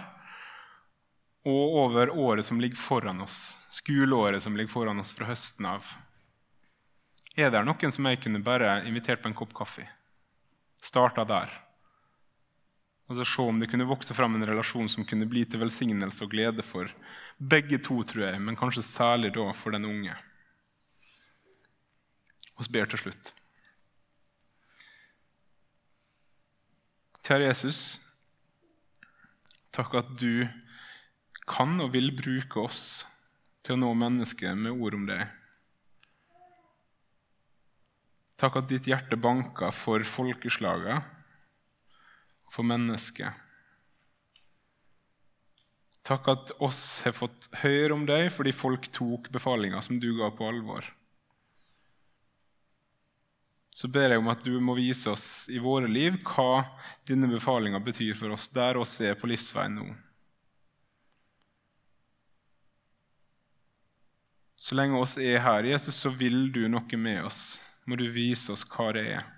og 1.47 1.77
over 1.85 2.11
året 2.11 2.47
som 2.47 2.59
ligger 2.61 2.81
foran 2.81 3.21
oss, 3.23 3.59
skoleåret 3.71 4.43
som 4.43 4.57
ligger 4.57 4.73
foran 4.73 4.99
oss 4.99 5.13
fra 5.15 5.29
høsten 5.29 5.69
av. 5.69 5.85
Er 7.37 7.53
det 7.53 7.63
noen 7.69 7.93
som 7.93 8.09
jeg 8.09 8.23
kunne 8.25 8.43
bare 8.43 8.81
invitert 8.89 9.23
på 9.23 9.31
en 9.31 9.37
kopp 9.37 9.55
kaffe? 9.55 9.85
Starta 10.83 11.23
der. 11.29 11.53
Og 13.07 13.21
så 13.21 13.25
Se 13.29 13.43
om 13.43 13.61
det 13.61 13.69
kunne 13.71 13.87
vokse 13.87 14.15
fram 14.15 14.35
en 14.35 14.47
relasjon 14.49 14.89
som 14.89 15.05
kunne 15.07 15.29
bli 15.31 15.45
til 15.45 15.63
velsignelse 15.63 16.25
og 16.25 16.33
glede 16.33 16.65
for 16.67 16.91
begge 17.39 17.79
to, 17.79 18.01
tror 18.03 18.33
jeg, 18.33 18.41
men 18.43 18.59
kanskje 18.59 18.83
særlig 18.83 19.35
da 19.37 19.53
for 19.55 19.77
den 19.77 19.87
unge. 19.87 20.17
Vi 22.57 22.73
ber 22.73 22.89
til 22.89 23.03
slutt. 23.05 23.33
Kjære 27.27 27.49
Jesus, 27.49 27.81
takk 29.75 29.97
at 29.99 30.13
du 30.21 30.47
kan 31.47 31.75
og 31.83 31.91
vil 31.93 32.13
bruke 32.15 32.63
oss 32.63 33.05
til 33.67 33.75
å 33.75 33.81
nå 33.83 33.91
mennesker 33.99 34.55
med 34.55 34.73
ord 34.73 34.95
om 34.95 35.09
deg. 35.09 35.25
Takk 38.39 38.61
at 38.61 38.69
ditt 38.71 38.87
hjerte 38.87 39.19
banker 39.19 39.75
for 39.75 40.05
folkeslaget 40.07 41.03
og 42.47 42.55
for 42.55 42.69
mennesket. 42.69 43.43
Takk 46.07 46.29
at 46.31 46.53
oss 46.63 47.03
har 47.03 47.17
fått 47.17 47.49
høre 47.65 47.97
om 47.97 48.05
deg 48.07 48.29
fordi 48.31 48.55
folk 48.55 48.87
tok 48.95 49.33
befalinga 49.35 49.83
som 49.83 49.99
du 49.99 50.13
ga 50.21 50.31
på 50.31 50.47
alvor 50.47 50.87
så 53.77 53.91
ber 53.93 54.09
jeg 54.09 54.23
om 54.23 54.31
at 54.33 54.41
du 54.41 54.55
må 54.57 54.73
vise 54.79 55.11
oss 55.13 55.51
i 55.53 55.59
våre 55.61 55.89
liv 55.91 56.15
hva 56.25 56.65
denne 57.05 57.29
befalinga 57.29 57.77
betyr 57.85 58.15
for 58.17 58.33
oss 58.33 58.49
der 58.49 58.79
oss 58.81 58.95
er 59.05 59.19
på 59.21 59.29
livsveien 59.29 59.77
nå. 59.77 59.91
Så 64.57 64.79
lenge 64.79 64.97
oss 64.97 65.19
er 65.21 65.43
her, 65.45 65.69
Jesus, 65.69 65.99
så 66.01 66.09
vil 66.09 66.49
du 66.55 66.63
noe 66.73 66.99
med 66.99 67.27
oss. 67.29 67.61
Må 67.85 68.01
du 68.01 68.09
vise 68.11 68.55
oss 68.55 68.65
hva 68.65 68.89
det 68.97 69.05
er 69.19 69.29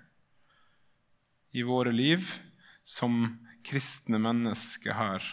i 1.51 1.65
våre 1.65 1.91
liv 1.91 2.23
som 2.87 3.25
kristne 3.65 4.21
mennesker 4.23 4.95
her 4.95 5.25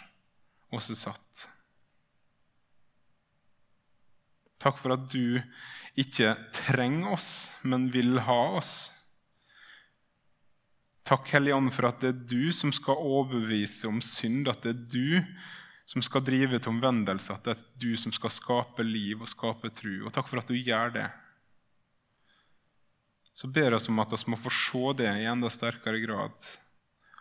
også 0.75 0.99
satt. 0.99 1.47
Takk 4.59 4.83
for 4.83 4.97
at 4.97 5.07
du 5.15 5.39
ikke 5.97 6.35
trenger 6.53 7.15
oss, 7.15 7.31
men 7.63 7.87
vil 7.95 8.19
ha 8.27 8.41
oss. 8.59 8.96
Takk, 11.07 11.29
Hellige 11.31 11.55
Ånd, 11.55 11.71
for 11.71 11.87
at 11.87 12.01
det 12.03 12.09
er 12.11 12.25
du 12.27 12.49
som 12.51 12.73
skal 12.75 12.99
overbevise 12.99 13.87
om 13.87 14.01
synd, 14.03 14.49
at 14.51 14.65
det 14.65 14.73
er 14.73 14.81
du 14.91 15.37
som 15.87 16.03
skal 16.03 16.25
drive 16.27 16.59
til 16.59 16.73
omvendelse, 16.73 17.31
at 17.31 17.45
det 17.47 17.53
er 17.55 17.63
du 17.79 17.93
som 18.01 18.11
skal 18.15 18.33
skape 18.35 18.83
liv 18.83 19.21
og 19.23 19.31
skape 19.31 19.71
tro. 19.71 19.93
Og 20.03 20.11
takk 20.15 20.27
for 20.27 20.43
at 20.43 20.51
du 20.51 20.57
gjør 20.59 20.91
det. 20.97 21.07
Så 23.37 23.47
ber 23.47 23.69
jeg 23.69 23.79
oss 23.79 23.87
om 23.93 24.03
at 24.03 24.15
vi 24.17 24.33
må 24.33 24.39
få 24.41 24.51
se 24.51 24.83
det 24.99 25.13
i 25.21 25.29
enda 25.31 25.51
sterkere 25.53 26.01
grad 26.03 26.49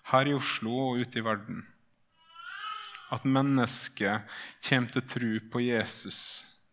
her 0.09 0.29
i 0.29 0.33
Oslo 0.37 0.73
og 0.87 1.01
ute 1.03 1.19
i 1.19 1.25
verden. 1.25 1.61
At 3.13 3.25
mennesket 3.25 4.25
kommer 4.65 4.95
til 4.95 5.05
tro 5.11 5.31
på 5.51 5.61
Jesus, 5.61 6.19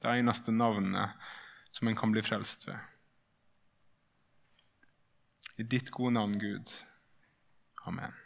det 0.00 0.16
eneste 0.22 0.54
navnet 0.54 1.12
som 1.72 1.88
en 1.88 1.98
kan 1.98 2.12
bli 2.12 2.24
frelst 2.24 2.64
ved. 2.68 2.80
I 5.60 5.68
ditt 5.68 5.92
gode 5.92 6.14
navn, 6.16 6.38
Gud. 6.40 6.72
Amen. 7.86 8.21